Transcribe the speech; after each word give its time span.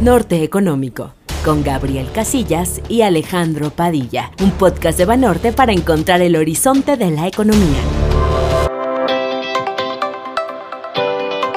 Norte 0.00 0.44
Económico, 0.44 1.12
con 1.44 1.64
Gabriel 1.64 2.06
Casillas 2.12 2.80
y 2.88 3.02
Alejandro 3.02 3.70
Padilla, 3.70 4.30
un 4.40 4.52
podcast 4.52 4.96
de 4.96 5.04
Banorte 5.04 5.52
para 5.52 5.72
encontrar 5.72 6.22
el 6.22 6.36
horizonte 6.36 6.96
de 6.96 7.10
la 7.10 7.26
economía. 7.26 7.80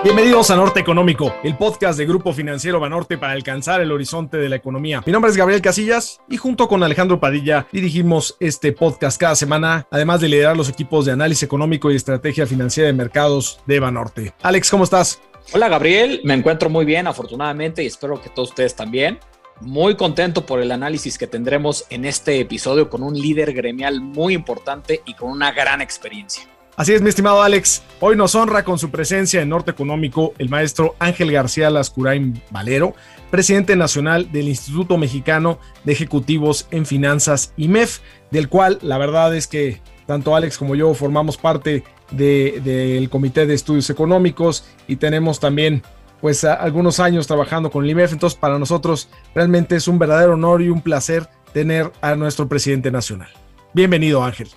Bienvenidos 0.03 0.49
a 0.49 0.55
Norte 0.55 0.79
Económico, 0.79 1.35
el 1.43 1.55
podcast 1.55 1.99
de 1.99 2.07
Grupo 2.07 2.33
Financiero 2.33 2.79
Banorte 2.79 3.19
para 3.19 3.33
alcanzar 3.33 3.79
el 3.79 3.91
horizonte 3.91 4.37
de 4.37 4.49
la 4.49 4.55
economía. 4.55 5.03
Mi 5.05 5.13
nombre 5.13 5.29
es 5.29 5.37
Gabriel 5.37 5.61
Casillas 5.61 6.19
y 6.27 6.37
junto 6.37 6.67
con 6.67 6.81
Alejandro 6.81 7.19
Padilla 7.19 7.67
dirigimos 7.71 8.37
este 8.39 8.71
podcast 8.71 9.19
cada 9.19 9.35
semana, 9.35 9.85
además 9.91 10.19
de 10.19 10.29
liderar 10.29 10.57
los 10.57 10.67
equipos 10.67 11.05
de 11.05 11.11
análisis 11.11 11.43
económico 11.43 11.91
y 11.91 11.95
estrategia 11.95 12.47
financiera 12.47 12.87
de 12.87 12.93
mercados 12.93 13.59
de 13.67 13.79
Banorte. 13.79 14.33
Alex, 14.41 14.71
¿cómo 14.71 14.85
estás? 14.85 15.21
Hola 15.53 15.67
Gabriel, 15.67 16.21
me 16.23 16.33
encuentro 16.33 16.69
muy 16.69 16.85
bien 16.85 17.07
afortunadamente 17.07 17.83
y 17.83 17.87
espero 17.87 18.21
que 18.21 18.29
todos 18.29 18.49
ustedes 18.49 18.75
también. 18.75 19.19
Muy 19.59 19.95
contento 19.95 20.45
por 20.45 20.61
el 20.61 20.71
análisis 20.71 21.17
que 21.17 21.27
tendremos 21.27 21.85
en 21.89 22.05
este 22.05 22.39
episodio 22.39 22.89
con 22.89 23.03
un 23.03 23.13
líder 23.13 23.53
gremial 23.53 23.99
muy 23.99 24.33
importante 24.33 25.01
y 25.05 25.13
con 25.13 25.29
una 25.29 25.51
gran 25.51 25.81
experiencia. 25.81 26.47
Así 26.77 26.93
es, 26.93 27.01
mi 27.01 27.09
estimado 27.09 27.43
Alex. 27.43 27.83
Hoy 27.99 28.15
nos 28.15 28.33
honra 28.33 28.63
con 28.63 28.79
su 28.79 28.89
presencia 28.89 29.41
en 29.41 29.49
Norte 29.49 29.71
Económico 29.71 30.33
el 30.37 30.47
maestro 30.47 30.95
Ángel 30.99 31.31
García 31.31 31.69
Lascurain 31.69 32.41
Valero, 32.49 32.95
presidente 33.29 33.75
nacional 33.75 34.31
del 34.31 34.47
Instituto 34.47 34.97
Mexicano 34.97 35.59
de 35.83 35.91
Ejecutivos 35.91 36.67
en 36.71 36.85
Finanzas 36.85 37.53
IMEF, 37.57 37.99
del 38.31 38.47
cual 38.47 38.79
la 38.81 38.97
verdad 38.97 39.35
es 39.35 39.47
que 39.47 39.81
tanto 40.07 40.35
Alex 40.35 40.57
como 40.57 40.75
yo 40.75 40.93
formamos 40.93 41.35
parte 41.37 41.83
del 42.11 43.09
Comité 43.09 43.45
de 43.45 43.53
Estudios 43.53 43.89
Económicos 43.89 44.65
y 44.87 44.97
tenemos 44.97 45.39
también 45.39 45.81
pues 46.19 46.43
algunos 46.43 46.99
años 46.99 47.25
trabajando 47.25 47.71
con 47.71 47.83
el 47.83 47.89
IMEF, 47.89 48.13
entonces 48.13 48.37
para 48.37 48.59
nosotros 48.59 49.09
realmente 49.33 49.75
es 49.75 49.87
un 49.87 49.97
verdadero 49.97 50.33
honor 50.33 50.61
y 50.61 50.69
un 50.69 50.81
placer 50.81 51.27
tener 51.51 51.91
a 52.01 52.15
nuestro 52.15 52.47
presidente 52.47 52.91
nacional. 52.91 53.29
Bienvenido 53.73 54.23
Ángel. 54.23 54.49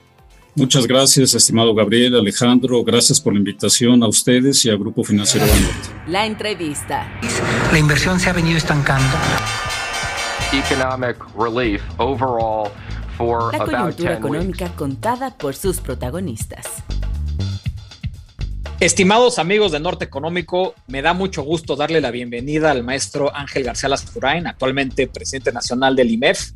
Muchas 0.57 0.87
gracias, 0.87 1.35
estimado 1.35 1.75
Gabriel, 1.75 2.15
Alejandro. 2.15 2.85
Gracias 2.85 3.21
por 3.21 3.33
la 3.33 3.41
invitación 3.41 4.05
a 4.05 4.07
ustedes 4.07 4.65
y 4.65 4.71
al 4.71 4.79
Grupo 4.79 5.03
Financiero 5.03 5.47
Banorte. 5.47 5.89
La 6.07 6.27
entrevista. 6.27 7.11
La 7.73 7.79
inversión 7.79 8.21
se 8.21 8.31
ha 8.31 8.33
venido 8.33 8.57
estancando. 8.57 9.17
Economic 10.53 11.17
relief 11.37 11.83
overall 11.99 12.71
for 13.17 13.53
la 13.53 13.65
coyuntura 13.65 14.15
económica 14.15 14.69
contada 14.77 15.37
por 15.37 15.57
sus 15.57 15.81
protagonistas. 15.81 16.85
Estimados 18.85 19.39
amigos 19.39 19.73
de 19.73 19.81
Norte 19.81 20.05
Económico, 20.05 20.75
me 20.89 21.01
da 21.01 21.15
mucho 21.15 21.43
gusto 21.43 21.75
darle 21.75 22.03
la 22.03 22.11
bienvenida 22.11 22.71
al 22.71 22.85
maestro 22.85 23.35
Ángel 23.35 23.63
García 23.65 23.89
Lascurain, 23.89 24.47
actualmente 24.47 25.07
presidente 25.07 25.53
nacional 25.53 25.97
del 25.97 26.11
IMEF. 26.11 26.51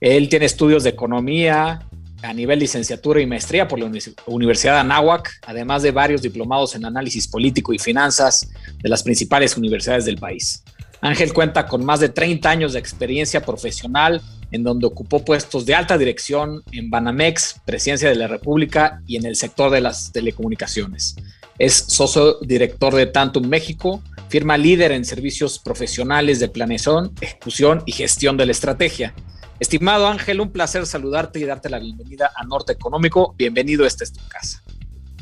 Él 0.00 0.28
tiene 0.28 0.46
estudios 0.46 0.82
de 0.82 0.90
economía, 0.90 1.86
a 2.20 2.34
nivel 2.34 2.58
licenciatura 2.58 3.20
y 3.20 3.26
maestría 3.26 3.68
por 3.68 3.78
la 3.78 3.88
Universidad 4.26 4.72
de 4.72 4.80
Anáhuac, 4.80 5.38
además 5.46 5.84
de 5.84 5.92
varios 5.92 6.20
diplomados 6.20 6.74
en 6.74 6.84
análisis 6.84 7.28
político 7.28 7.72
y 7.72 7.78
finanzas 7.78 8.50
de 8.82 8.88
las 8.88 9.04
principales 9.04 9.56
universidades 9.56 10.04
del 10.04 10.18
país. 10.18 10.64
Ángel 11.00 11.32
cuenta 11.32 11.66
con 11.66 11.84
más 11.84 12.00
de 12.00 12.08
30 12.08 12.50
años 12.50 12.72
de 12.72 12.80
experiencia 12.80 13.40
profesional 13.40 14.20
en 14.50 14.64
donde 14.64 14.86
ocupó 14.86 15.24
puestos 15.24 15.64
de 15.64 15.76
alta 15.76 15.96
dirección 15.96 16.64
en 16.72 16.90
Banamex, 16.90 17.60
Presidencia 17.64 18.08
de 18.08 18.16
la 18.16 18.26
República 18.26 19.00
y 19.06 19.16
en 19.16 19.26
el 19.26 19.36
sector 19.36 19.70
de 19.70 19.80
las 19.80 20.10
telecomunicaciones. 20.10 21.14
Es 21.58 21.74
socio 21.74 22.38
director 22.40 22.94
de 22.94 23.06
Tantum 23.06 23.46
México, 23.46 24.02
firma 24.28 24.56
líder 24.56 24.92
en 24.92 25.04
servicios 25.04 25.58
profesionales 25.58 26.40
de 26.40 26.48
planeación, 26.48 27.12
ejecución 27.20 27.82
y 27.86 27.92
gestión 27.92 28.36
de 28.36 28.46
la 28.46 28.52
estrategia 28.52 29.14
Estimado 29.62 30.08
Ángel, 30.08 30.40
un 30.40 30.50
placer 30.50 30.86
saludarte 30.86 31.38
y 31.38 31.44
darte 31.44 31.70
la 31.70 31.78
bienvenida 31.78 32.32
a 32.34 32.44
Norte 32.44 32.72
Económico. 32.72 33.32
Bienvenido, 33.38 33.86
esta 33.86 34.02
es 34.02 34.12
tu 34.12 34.18
casa. 34.26 34.60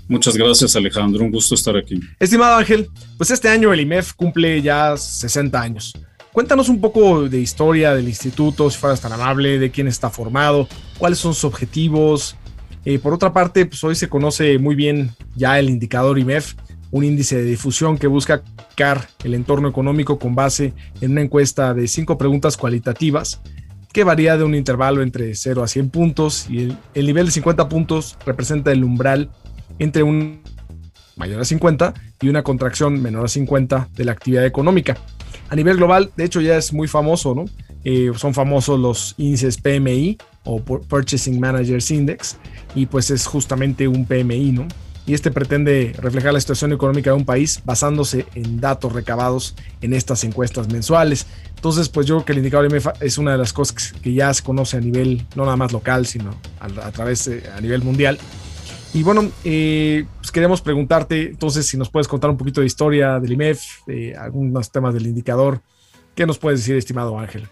Muchas 0.08 0.34
gracias 0.34 0.74
Alejandro, 0.74 1.22
un 1.22 1.30
gusto 1.30 1.54
estar 1.54 1.76
aquí. 1.76 2.00
Estimado 2.18 2.56
Ángel, 2.56 2.88
pues 3.18 3.30
este 3.30 3.50
año 3.50 3.70
el 3.70 3.80
IMEF 3.80 4.14
cumple 4.14 4.62
ya 4.62 4.97
60 4.97 5.60
años. 5.60 5.92
Cuéntanos 6.32 6.70
un 6.70 6.80
poco 6.80 7.28
de 7.28 7.38
historia 7.38 7.94
del 7.94 8.08
instituto, 8.08 8.70
si 8.70 8.78
fueras 8.78 9.02
tan 9.02 9.12
amable, 9.12 9.58
de 9.58 9.70
quién 9.70 9.88
está 9.88 10.08
formado, 10.08 10.66
cuáles 10.97 11.18
son 11.18 11.34
sus 11.34 11.44
objetivos. 11.44 12.34
Eh, 12.84 12.98
por 12.98 13.12
otra 13.12 13.32
parte, 13.32 13.66
pues 13.66 13.82
hoy 13.84 13.94
se 13.94 14.08
conoce 14.08 14.58
muy 14.58 14.74
bien 14.74 15.10
ya 15.36 15.58
el 15.58 15.68
indicador 15.68 16.18
IMEF, 16.18 16.54
un 16.91 17.04
índice 17.04 17.36
de 17.36 17.44
difusión 17.44 17.98
que 17.98 18.06
busca 18.06 18.42
el 19.24 19.34
entorno 19.34 19.68
económico 19.68 20.18
con 20.18 20.34
base 20.34 20.72
en 21.02 21.12
una 21.12 21.20
encuesta 21.20 21.74
de 21.74 21.86
cinco 21.86 22.16
preguntas 22.16 22.56
cualitativas 22.56 23.42
que 23.92 24.04
varía 24.04 24.38
de 24.38 24.44
un 24.44 24.54
intervalo 24.54 25.02
entre 25.02 25.34
0 25.34 25.62
a 25.62 25.68
100 25.68 25.91
puntos 25.91 26.48
y 26.48 26.74
el, 26.94 27.06
nivel 27.06 27.26
de 27.26 27.32
50 27.32 27.68
puntos 27.68 28.16
representa 28.24 28.72
el 28.72 28.84
umbral 28.84 29.30
entre 29.78 30.02
un 30.02 30.41
mayor 31.16 31.42
a 31.42 31.44
50 31.44 31.92
y 32.22 32.28
una 32.28 32.42
contracción 32.42 33.02
menor 33.02 33.26
a 33.26 33.28
50 33.28 33.88
de 33.92 34.04
la 34.04 34.12
actividad 34.12 34.47
económica. 34.47 34.97
A 35.50 35.56
nivel 35.56 35.76
global, 35.76 36.10
de 36.16 36.24
hecho 36.24 36.41
ya 36.41 36.56
es 36.56 36.72
muy 36.72 36.88
famoso, 36.88 37.34
¿no? 37.34 37.44
Eh, 37.84 38.12
son 38.16 38.32
famosos 38.32 38.80
los 38.80 39.14
índices 39.18 39.58
PMI 39.58 40.16
o 40.44 40.60
Purchasing 40.60 41.38
Managers 41.38 41.90
Index 41.90 42.36
y 42.74 42.86
pues 42.86 43.10
es 43.10 43.26
justamente 43.26 43.86
un 43.88 44.06
PMI, 44.06 44.52
¿no? 44.52 44.68
y 45.10 45.14
este 45.14 45.32
pretende 45.32 45.92
reflejar 45.98 46.32
la 46.32 46.40
situación 46.40 46.72
económica 46.72 47.10
de 47.10 47.16
un 47.16 47.24
país 47.24 47.60
basándose 47.64 48.26
en 48.36 48.60
datos 48.60 48.92
recabados 48.92 49.56
en 49.80 49.92
estas 49.92 50.22
encuestas 50.24 50.68
mensuales. 50.68 51.26
Entonces, 51.56 51.88
pues 51.88 52.06
yo 52.06 52.16
creo 52.16 52.24
que 52.24 52.32
el 52.32 52.38
indicador 52.38 52.66
IMEF 52.66 52.86
es 53.00 53.18
una 53.18 53.32
de 53.32 53.38
las 53.38 53.52
cosas 53.52 53.92
que 53.92 54.12
ya 54.12 54.32
se 54.32 54.44
conoce 54.44 54.76
a 54.76 54.80
nivel, 54.80 55.26
no 55.34 55.44
nada 55.44 55.56
más 55.56 55.72
local, 55.72 56.06
sino 56.06 56.34
a, 56.60 56.92
través, 56.92 57.28
a 57.28 57.60
nivel 57.60 57.82
mundial. 57.82 58.18
Y 58.94 59.02
bueno, 59.02 59.28
eh, 59.42 60.04
pues 60.18 60.30
queremos 60.30 60.60
preguntarte, 60.60 61.30
entonces, 61.30 61.66
si 61.66 61.76
nos 61.76 61.90
puedes 61.90 62.06
contar 62.06 62.30
un 62.30 62.36
poquito 62.36 62.60
de 62.60 62.68
historia 62.68 63.18
del 63.18 63.32
IMEF, 63.32 63.62
algunos 64.16 64.70
temas 64.70 64.94
del 64.94 65.06
indicador. 65.06 65.60
¿Qué 66.14 66.24
nos 66.24 66.38
puedes 66.38 66.60
decir, 66.60 66.76
estimado 66.76 67.18
Ángel? 67.18 67.48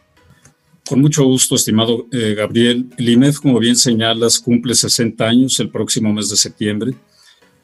Con 0.89 1.03
mucho 1.03 1.23
gusto, 1.25 1.55
estimado 1.55 2.07
eh, 2.11 2.35
Gabriel. 2.35 2.87
El 2.97 3.11
IMEF, 3.11 3.41
como 3.41 3.59
bien 3.59 3.77
señalas, 3.77 4.39
cumple 4.39 4.75
60 4.75 5.23
años 5.23 5.61
el 5.61 5.69
próximo 5.69 6.11
mes 6.15 6.31
de 6.31 6.37
septiembre. 6.39 6.95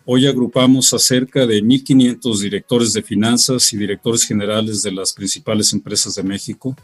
Hoy 0.05 0.27
agrupamos 0.27 0.93
a 0.93 0.99
cerca 0.99 1.47
de 1.47 1.63
1.500 1.63 2.39
directores 2.39 2.93
de 2.93 3.03
finanzas 3.03 3.73
y 3.73 3.79
directores 3.79 4.25
generales 4.25 4.83
de 4.83 4.93
las 4.93 5.15
principales 5.15 5.73
empresas 5.73 6.17
de 6.17 6.23
México. 6.23 6.77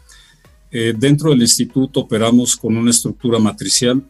Eh, 0.71 0.95
dentro 0.97 1.29
del 1.29 1.43
instituto 1.43 1.99
operamos 1.99 2.55
con 2.55 2.75
una 2.75 2.89
estructura 2.89 3.37
matricial. 3.37 4.01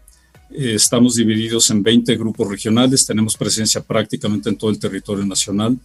Eh, 0.51 0.75
estamos 0.75 1.15
divididos 1.15 1.69
en 1.69 1.83
20 1.83 2.15
grupos 2.15 2.47
regionales, 2.47 3.05
tenemos 3.05 3.35
presencia 3.35 3.81
prácticamente 3.81 4.47
en 4.47 4.55
todo 4.55 4.69
el 4.71 4.79
territorio 4.79 5.25
nacional 5.25 5.77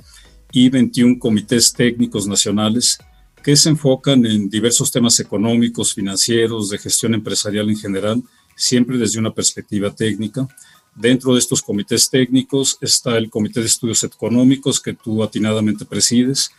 y 0.53 0.69
21 0.69 1.19
comités 1.19 1.73
técnicos 1.73 2.29
nacionales 2.29 3.01
que 3.47 3.55
se 3.55 3.69
enfocan 3.69 4.27
en 4.27 4.51
diversos 4.51 4.91
temas 4.91 5.21
económicos, 5.21 5.95
financieros, 5.95 6.69
de 6.69 6.79
gestión 6.79 7.15
empresarial 7.15 7.71
en 7.71 7.79
general, 7.79 8.21
siempre 8.57 8.99
desde 8.99 9.21
una 9.21 9.33
perspectiva 9.33 9.95
técnica. 9.95 10.49
Dentro 10.97 11.33
de 11.33 11.39
estos 11.39 11.63
comités 11.63 12.11
técnicos 12.11 12.77
está 12.81 13.17
el 13.17 13.31
Comité 13.31 13.61
de 13.61 13.67
Estudios 13.67 14.03
Económicos 14.03 14.81
que 14.81 14.95
tú 14.95 15.23
atinadamente 15.23 15.85
presides 15.85 16.51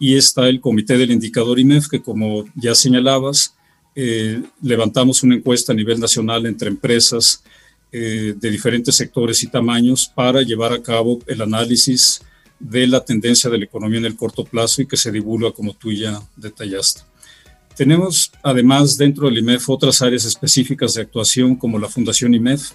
y 0.00 0.16
está 0.16 0.48
el 0.48 0.60
Comité 0.60 0.98
del 0.98 1.12
Indicador 1.12 1.60
IMEF 1.60 1.86
que 1.86 2.02
como 2.02 2.44
ya 2.56 2.74
señalabas, 2.74 3.54
eh, 3.94 4.42
levantamos 4.62 5.22
una 5.22 5.36
encuesta 5.36 5.70
a 5.70 5.76
nivel 5.76 6.00
nacional 6.00 6.44
entre 6.46 6.70
empresas 6.70 7.44
eh, 7.92 8.34
de 8.36 8.50
diferentes 8.50 8.96
sectores 8.96 9.44
y 9.44 9.46
tamaños 9.46 10.10
para 10.12 10.42
llevar 10.42 10.72
a 10.72 10.82
cabo 10.82 11.20
el 11.28 11.40
análisis 11.40 12.20
de 12.62 12.86
la 12.86 13.04
tendencia 13.04 13.50
de 13.50 13.58
la 13.58 13.64
economía 13.64 13.98
en 13.98 14.04
el 14.04 14.16
corto 14.16 14.44
plazo 14.44 14.82
y 14.82 14.86
que 14.86 14.96
se 14.96 15.10
divulga 15.10 15.50
como 15.50 15.74
tú 15.74 15.92
ya 15.92 16.22
detallaste. 16.36 17.02
Tenemos 17.76 18.30
además 18.42 18.96
dentro 18.96 19.26
del 19.26 19.38
IMEF 19.38 19.68
otras 19.68 20.00
áreas 20.00 20.24
específicas 20.24 20.94
de 20.94 21.02
actuación 21.02 21.56
como 21.56 21.78
la 21.78 21.88
Fundación 21.88 22.34
IMEF, 22.34 22.70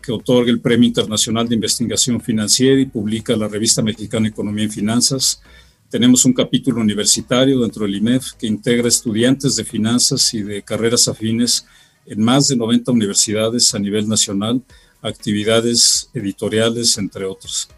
que 0.00 0.12
otorga 0.12 0.50
el 0.50 0.60
Premio 0.60 0.88
Internacional 0.88 1.48
de 1.48 1.56
Investigación 1.56 2.20
Financiera 2.20 2.80
y 2.80 2.86
publica 2.86 3.36
la 3.36 3.48
revista 3.48 3.82
mexicana 3.82 4.28
Economía 4.28 4.64
y 4.64 4.68
Finanzas. 4.68 5.42
Tenemos 5.90 6.24
un 6.24 6.32
capítulo 6.32 6.80
universitario 6.80 7.60
dentro 7.60 7.84
del 7.84 7.96
IMEF 7.96 8.32
que 8.38 8.46
integra 8.46 8.88
estudiantes 8.88 9.56
de 9.56 9.64
finanzas 9.64 10.32
y 10.32 10.42
de 10.42 10.62
carreras 10.62 11.08
afines 11.08 11.66
en 12.06 12.22
más 12.22 12.48
de 12.48 12.56
90 12.56 12.90
universidades 12.92 13.74
a 13.74 13.78
nivel 13.78 14.08
nacional, 14.08 14.62
actividades 15.02 16.08
editoriales, 16.14 16.96
entre 16.96 17.24
otros. 17.24 17.68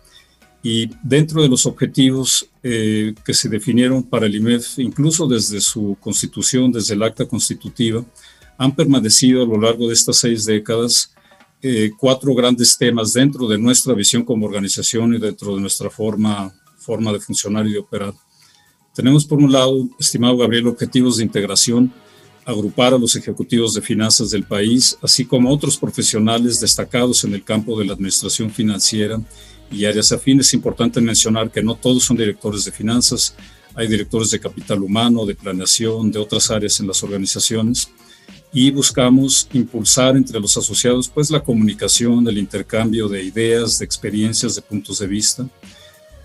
Y 0.63 0.91
dentro 1.03 1.43
de 1.43 1.49
los 1.49 1.67
objetivos 1.67 2.49
eh, 2.63 3.15
que 3.25 3.33
se 3.33 3.49
definieron 3.49 4.03
para 4.03 4.27
el 4.27 4.35
IMEF, 4.35 4.79
incluso 4.79 5.27
desde 5.27 5.61
su 5.61 5.97
constitución, 6.01 6.73
desde 6.73 6.95
el 6.95 7.03
acta 7.03 7.27
constitutiva, 7.27 8.05
han 8.57 8.75
permanecido 8.75 9.43
a 9.43 9.47
lo 9.47 9.61
largo 9.61 9.87
de 9.87 9.95
estas 9.95 10.17
seis 10.17 10.45
décadas 10.45 11.15
eh, 11.63 11.91
cuatro 11.99 12.35
grandes 12.35 12.77
temas 12.77 13.13
dentro 13.13 13.49
de 13.49 13.59
nuestra 13.59 13.93
visión 13.95 14.25
como 14.25 14.47
organización 14.47 15.15
y 15.15 15.19
dentro 15.19 15.55
de 15.55 15.61
nuestra 15.61 15.91
forma, 15.91 16.53
forma 16.79 17.13
de 17.13 17.21
funcionar 17.21 17.67
y 17.67 17.73
de 17.73 17.79
operar. 17.79 18.15
Tenemos 18.95 19.25
por 19.25 19.39
un 19.39 19.53
lado, 19.53 19.89
estimado 19.99 20.37
Gabriel, 20.37 20.67
objetivos 20.67 21.17
de 21.17 21.25
integración, 21.25 21.93
agrupar 22.45 22.95
a 22.95 22.99
los 22.99 23.15
ejecutivos 23.15 23.75
de 23.75 23.83
finanzas 23.83 24.31
del 24.31 24.45
país, 24.45 24.97
así 25.03 25.25
como 25.25 25.53
otros 25.53 25.77
profesionales 25.77 26.61
destacados 26.61 27.23
en 27.25 27.35
el 27.35 27.45
campo 27.45 27.79
de 27.79 27.85
la 27.85 27.93
administración 27.93 28.51
financiera 28.51 29.21
y 29.71 29.85
áreas 29.85 30.13
afines. 30.13 30.49
Es 30.49 30.55
importante 30.55 31.01
mencionar 31.01 31.51
que 31.51 31.63
no 31.63 31.75
todos 31.75 32.05
son 32.05 32.17
directores 32.17 32.65
de 32.65 32.73
finanzas, 32.73 33.35
hay 33.75 33.87
directores 33.87 34.31
de 34.31 34.41
capital 34.41 34.83
humano, 34.83 35.25
de 35.25 35.35
planeación, 35.35 36.11
de 36.11 36.19
otras 36.19 36.51
áreas 36.51 36.81
en 36.81 36.87
las 36.87 37.03
organizaciones 37.03 37.89
y 38.53 38.71
buscamos 38.71 39.49
impulsar 39.53 40.17
entre 40.17 40.41
los 40.41 40.57
asociados 40.57 41.09
pues 41.09 41.31
la 41.31 41.41
comunicación, 41.41 42.27
el 42.27 42.39
intercambio 42.39 43.09
de 43.09 43.23
ideas, 43.23 43.79
de 43.79 43.85
experiencias, 43.85 44.55
de 44.55 44.63
puntos 44.63 44.99
de 44.99 45.07
vista 45.07 45.49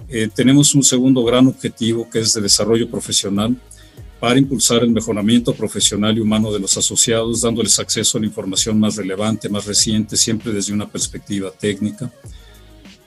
eh, 0.09 0.29
tenemos 0.33 0.75
un 0.75 0.83
segundo 0.83 1.23
gran 1.23 1.47
objetivo 1.47 2.09
que 2.09 2.19
es 2.19 2.33
de 2.33 2.41
desarrollo 2.41 2.89
profesional 2.89 3.55
para 4.19 4.39
impulsar 4.39 4.83
el 4.83 4.91
mejoramiento 4.91 5.53
profesional 5.53 6.17
y 6.17 6.21
humano 6.21 6.51
de 6.51 6.59
los 6.59 6.77
asociados, 6.77 7.41
dándoles 7.41 7.79
acceso 7.79 8.17
a 8.17 8.21
la 8.21 8.27
información 8.27 8.79
más 8.79 8.95
relevante, 8.95 9.49
más 9.49 9.65
reciente, 9.65 10.15
siempre 10.15 10.53
desde 10.53 10.71
una 10.71 10.89
perspectiva 10.89 11.51
técnica. 11.51 12.11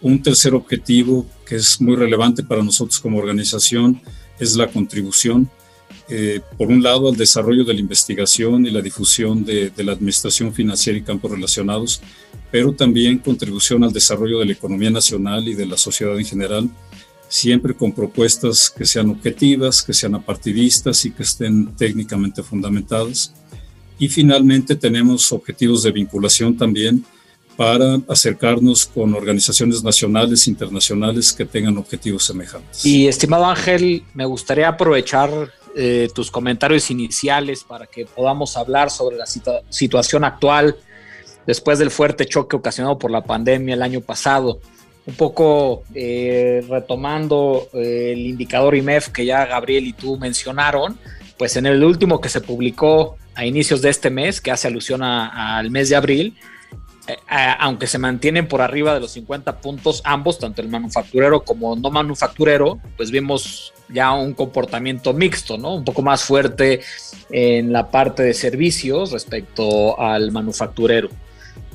Un 0.06 0.22
tercer 0.22 0.54
objetivo 0.54 1.26
que 1.44 1.56
es 1.56 1.80
muy 1.80 1.96
relevante 1.96 2.44
para 2.44 2.62
nosotros 2.62 3.00
como 3.00 3.18
organización 3.18 4.00
es 4.38 4.54
la 4.54 4.68
contribución, 4.68 5.50
eh, 6.08 6.40
por 6.56 6.68
un 6.68 6.80
lado, 6.80 7.08
al 7.08 7.16
desarrollo 7.16 7.64
de 7.64 7.74
la 7.74 7.80
investigación 7.80 8.64
y 8.64 8.70
la 8.70 8.82
difusión 8.82 9.44
de, 9.44 9.70
de 9.70 9.82
la 9.82 9.90
administración 9.90 10.54
financiera 10.54 10.96
y 10.96 11.02
campos 11.02 11.32
relacionados, 11.32 12.00
pero 12.52 12.72
también 12.72 13.18
contribución 13.18 13.82
al 13.82 13.92
desarrollo 13.92 14.38
de 14.38 14.46
la 14.46 14.52
economía 14.52 14.90
nacional 14.90 15.48
y 15.48 15.54
de 15.54 15.66
la 15.66 15.76
sociedad 15.76 16.16
en 16.16 16.24
general, 16.24 16.70
siempre 17.26 17.74
con 17.74 17.90
propuestas 17.90 18.70
que 18.70 18.84
sean 18.84 19.10
objetivas, 19.10 19.82
que 19.82 19.92
sean 19.92 20.14
apartidistas 20.14 21.04
y 21.04 21.10
que 21.10 21.24
estén 21.24 21.74
técnicamente 21.74 22.44
fundamentadas. 22.44 23.34
Y 23.98 24.06
finalmente 24.06 24.76
tenemos 24.76 25.32
objetivos 25.32 25.82
de 25.82 25.90
vinculación 25.90 26.56
también 26.56 27.04
para 27.56 27.98
acercarnos 28.08 28.86
con 28.86 29.14
organizaciones 29.14 29.82
nacionales 29.82 30.46
e 30.46 30.50
internacionales 30.50 31.32
que 31.32 31.44
tengan 31.44 31.78
objetivos 31.78 32.24
semejantes. 32.24 32.84
Y 32.84 33.08
estimado 33.08 33.46
Ángel, 33.46 34.04
me 34.14 34.26
gustaría 34.26 34.68
aprovechar 34.68 35.30
eh, 35.74 36.08
tus 36.14 36.30
comentarios 36.30 36.90
iniciales 36.90 37.64
para 37.64 37.86
que 37.86 38.06
podamos 38.06 38.56
hablar 38.56 38.90
sobre 38.90 39.16
la 39.16 39.26
situación 39.26 40.24
actual 40.24 40.76
después 41.46 41.78
del 41.78 41.90
fuerte 41.90 42.26
choque 42.26 42.56
ocasionado 42.56 42.98
por 42.98 43.10
la 43.10 43.22
pandemia 43.22 43.74
el 43.74 43.82
año 43.82 44.00
pasado 44.00 44.60
un 45.06 45.14
poco 45.14 45.84
eh, 45.94 46.64
retomando 46.68 47.68
eh, 47.72 48.12
el 48.12 48.26
indicador 48.26 48.74
IMEF 48.74 49.08
que 49.08 49.24
ya 49.24 49.46
Gabriel 49.46 49.86
y 49.86 49.92
tú 49.92 50.18
mencionaron, 50.18 50.98
pues 51.38 51.56
en 51.56 51.66
el 51.66 51.82
último 51.82 52.20
que 52.20 52.28
se 52.28 52.40
publicó 52.40 53.16
a 53.34 53.46
inicios 53.46 53.82
de 53.82 53.90
este 53.90 54.10
mes, 54.10 54.40
que 54.40 54.50
hace 54.50 54.66
alusión 54.66 55.02
al 55.02 55.70
mes 55.70 55.90
de 55.90 55.96
abril, 55.96 56.36
eh, 57.06 57.16
aunque 57.58 57.86
se 57.86 57.98
mantienen 57.98 58.48
por 58.48 58.60
arriba 58.60 58.94
de 58.94 59.00
los 59.00 59.12
50 59.12 59.60
puntos 59.60 60.02
ambos, 60.04 60.38
tanto 60.38 60.62
el 60.62 60.68
manufacturero 60.68 61.42
como 61.42 61.76
no 61.76 61.90
manufacturero, 61.90 62.78
pues 62.96 63.10
vimos 63.10 63.72
ya 63.88 64.12
un 64.12 64.34
comportamiento 64.34 65.12
mixto, 65.12 65.56
¿no? 65.58 65.74
Un 65.74 65.84
poco 65.84 66.02
más 66.02 66.24
fuerte 66.24 66.80
en 67.30 67.72
la 67.72 67.90
parte 67.90 68.22
de 68.22 68.34
servicios 68.34 69.12
respecto 69.12 70.00
al 70.00 70.32
manufacturero. 70.32 71.08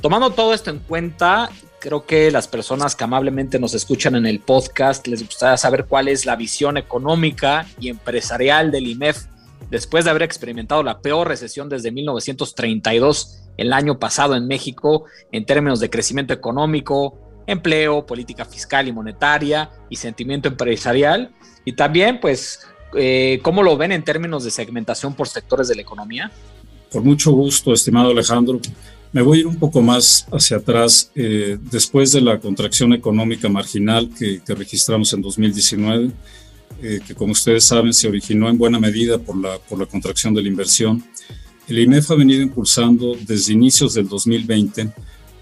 Tomando 0.01 0.31
todo 0.31 0.53
esto 0.53 0.69
en 0.69 0.79
cuenta, 0.79 1.49
creo 1.79 2.05
que 2.05 2.31
las 2.31 2.47
personas 2.47 2.95
que 2.95 3.03
amablemente 3.03 3.59
nos 3.59 3.73
escuchan 3.73 4.15
en 4.15 4.25
el 4.25 4.39
podcast 4.39 5.07
les 5.07 5.23
gustaría 5.23 5.57
saber 5.57 5.85
cuál 5.85 6.07
es 6.07 6.25
la 6.25 6.35
visión 6.35 6.77
económica 6.77 7.65
y 7.79 7.89
empresarial 7.89 8.71
del 8.71 8.87
IMEF 8.87 9.25
después 9.71 10.05
de 10.05 10.11
haber 10.11 10.23
experimentado 10.23 10.83
la 10.83 11.01
peor 11.01 11.27
recesión 11.27 11.69
desde 11.69 11.91
1932, 11.91 13.39
el 13.57 13.73
año 13.73 13.97
pasado 13.97 14.35
en 14.35 14.45
México, 14.45 15.05
en 15.31 15.45
términos 15.45 15.79
de 15.79 15.89
crecimiento 15.89 16.33
económico, 16.33 17.17
empleo, 17.47 18.05
política 18.05 18.45
fiscal 18.45 18.87
y 18.87 18.91
monetaria 18.91 19.69
y 19.89 19.95
sentimiento 19.95 20.49
empresarial. 20.49 21.31
Y 21.65 21.73
también, 21.73 22.19
pues, 22.19 22.59
eh, 22.95 23.39
¿cómo 23.41 23.63
lo 23.63 23.77
ven 23.77 23.91
en 23.91 24.03
términos 24.03 24.43
de 24.43 24.51
segmentación 24.51 25.13
por 25.15 25.27
sectores 25.27 25.67
de 25.67 25.75
la 25.75 25.81
economía? 25.81 26.31
Por 26.91 27.03
mucho 27.03 27.31
gusto, 27.31 27.73
estimado 27.73 28.11
Alejandro. 28.11 28.59
Me 29.13 29.21
voy 29.21 29.37
a 29.37 29.41
ir 29.41 29.47
un 29.47 29.57
poco 29.57 29.81
más 29.81 30.25
hacia 30.31 30.57
atrás. 30.57 31.11
Eh, 31.15 31.57
después 31.71 32.11
de 32.11 32.21
la 32.21 32.39
contracción 32.39 32.93
económica 32.93 33.49
marginal 33.49 34.09
que, 34.17 34.41
registramos 34.47 35.11
en 35.13 35.21
2019, 35.21 36.11
eh, 36.81 36.99
que 37.05 37.15
como 37.15 37.33
ustedes 37.33 37.65
saben 37.65 37.93
se 37.93 38.07
originó 38.07 38.49
en 38.49 38.57
buena 38.57 38.79
medida 38.79 39.17
por 39.17 39.37
la, 39.37 39.57
por 39.59 39.79
la 39.79 39.85
contracción 39.85 40.33
de 40.33 40.41
la 40.41 40.47
inversión, 40.47 41.03
el 41.67 41.79
IMEF 41.79 42.11
ha 42.11 42.15
venido 42.15 42.41
impulsando 42.41 43.15
desde 43.25 43.53
inicios 43.53 43.93
del 43.93 44.07
2020 44.07 44.91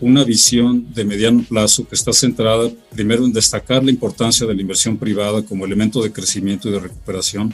una 0.01 0.23
visión 0.23 0.93
de 0.93 1.03
mediano 1.03 1.43
plazo 1.43 1.87
que 1.87 1.95
está 1.95 2.13
centrada 2.13 2.69
primero 2.91 3.25
en 3.25 3.33
destacar 3.33 3.83
la 3.83 3.91
importancia 3.91 4.45
de 4.47 4.53
la 4.53 4.61
inversión 4.61 4.97
privada 4.97 5.41
como 5.41 5.65
elemento 5.65 6.01
de 6.01 6.11
crecimiento 6.11 6.69
y 6.69 6.71
de 6.71 6.79
recuperación. 6.79 7.53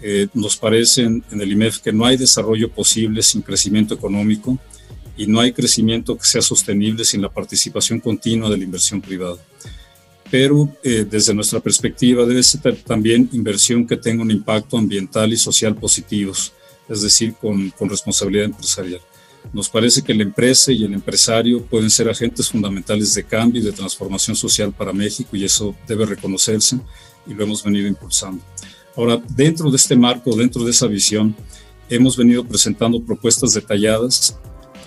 Eh, 0.00 0.28
nos 0.34 0.56
parece 0.56 1.02
en, 1.02 1.24
en 1.30 1.40
el 1.40 1.52
IMEF 1.52 1.78
que 1.78 1.92
no 1.92 2.04
hay 2.04 2.16
desarrollo 2.16 2.70
posible 2.70 3.22
sin 3.22 3.42
crecimiento 3.42 3.94
económico 3.94 4.58
y 5.16 5.26
no 5.26 5.40
hay 5.40 5.52
crecimiento 5.52 6.16
que 6.16 6.24
sea 6.24 6.42
sostenible 6.42 7.04
sin 7.04 7.22
la 7.22 7.28
participación 7.28 8.00
continua 8.00 8.50
de 8.50 8.58
la 8.58 8.64
inversión 8.64 9.00
privada. 9.00 9.38
Pero 10.32 10.66
eh, 10.82 11.04
desde 11.04 11.34
nuestra 11.34 11.60
perspectiva 11.60 12.24
debe 12.24 12.42
ser 12.42 12.76
también 12.76 13.28
inversión 13.32 13.86
que 13.86 13.98
tenga 13.98 14.22
un 14.22 14.30
impacto 14.30 14.78
ambiental 14.78 15.30
y 15.30 15.36
social 15.36 15.76
positivos, 15.76 16.54
es 16.88 17.02
decir, 17.02 17.34
con, 17.34 17.68
con 17.68 17.90
responsabilidad 17.90 18.46
empresarial. 18.46 19.02
Nos 19.52 19.68
parece 19.68 20.00
que 20.00 20.14
la 20.14 20.22
empresa 20.22 20.72
y 20.72 20.84
el 20.84 20.94
empresario 20.94 21.62
pueden 21.62 21.90
ser 21.90 22.08
agentes 22.08 22.48
fundamentales 22.48 23.12
de 23.12 23.24
cambio 23.24 23.60
y 23.60 23.64
de 23.66 23.72
transformación 23.72 24.34
social 24.34 24.72
para 24.72 24.94
México 24.94 25.36
y 25.36 25.44
eso 25.44 25.76
debe 25.86 26.06
reconocerse 26.06 26.78
y 27.26 27.34
lo 27.34 27.44
hemos 27.44 27.62
venido 27.62 27.86
impulsando. 27.86 28.42
Ahora, 28.96 29.22
dentro 29.36 29.70
de 29.70 29.76
este 29.76 29.96
marco, 29.96 30.34
dentro 30.34 30.64
de 30.64 30.70
esa 30.70 30.86
visión, 30.86 31.36
hemos 31.90 32.16
venido 32.16 32.42
presentando 32.42 33.04
propuestas 33.04 33.52
detalladas 33.52 34.38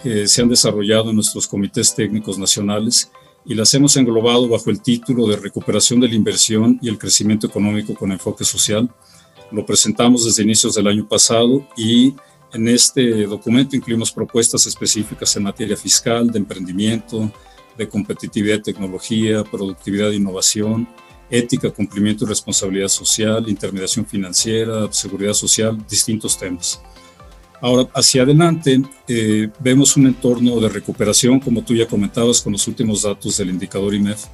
que 0.02 0.28
se 0.28 0.42
han 0.42 0.50
desarrollado 0.50 1.12
en 1.12 1.18
nuestros 1.18 1.48
comités 1.48 1.94
técnicos 1.94 2.40
nacionales 2.40 3.12
y 3.46 3.54
las 3.54 3.74
hemos 3.74 3.96
englobado 3.96 4.50
bajo 4.50 4.72
el 4.72 4.82
título 4.82 5.28
de 5.28 5.38
Recuperación 5.38 6.00
de 6.00 6.08
la 6.08 6.16
Inversión 6.16 6.80
y 6.82 6.90
el 6.90 6.98
Crecimiento 6.98 7.46
Económico 7.46 7.94
con 7.94 8.12
Enfoque 8.12 8.44
Social. 8.44 8.90
Lo 9.52 9.66
presentamos 9.66 10.26
desde 10.26 10.44
inicios 10.44 10.74
del 10.74 10.88
año 10.88 11.08
pasado 11.08 11.68
y 11.78 12.16
en 12.54 12.68
este 12.68 13.26
documento 13.28 13.76
incluimos 13.76 14.12
propuestas 14.12 14.66
específicas 14.66 15.36
en 15.36 15.44
materia 15.44 15.78
fiscal, 15.78 16.32
de 16.32 16.40
emprendimiento, 16.40 17.32
de 17.78 17.88
competitividad 17.88 18.62
tecnología, 18.62 19.44
productividad 19.44 20.12
e 20.12 20.16
innovación, 20.16 20.88
ética, 21.30 21.70
cumplimiento 21.70 22.26
y 22.26 22.30
responsabilidad 22.30 22.88
social, 22.88 23.48
intermediación 23.48 24.06
financiera, 24.06 24.92
seguridad 24.92 25.34
social, 25.34 25.78
distintos 25.88 26.38
temas. 26.38 26.82
Ahora, 27.66 27.90
hacia 27.96 28.22
adelante, 28.22 28.80
eh, 29.08 29.50
vemos 29.60 29.98
un 29.98 30.06
entorno 30.06 30.60
de 30.60 30.70
recuperación, 30.70 31.40
como 31.40 31.64
tú 31.64 31.74
ya 31.74 31.88
comentabas 31.88 32.40
con 32.40 32.54
los 32.54 32.68
últimos 32.68 33.02
datos 33.02 33.38
del 33.38 33.50
indicador 33.50 33.96
IMEF, 33.96 34.26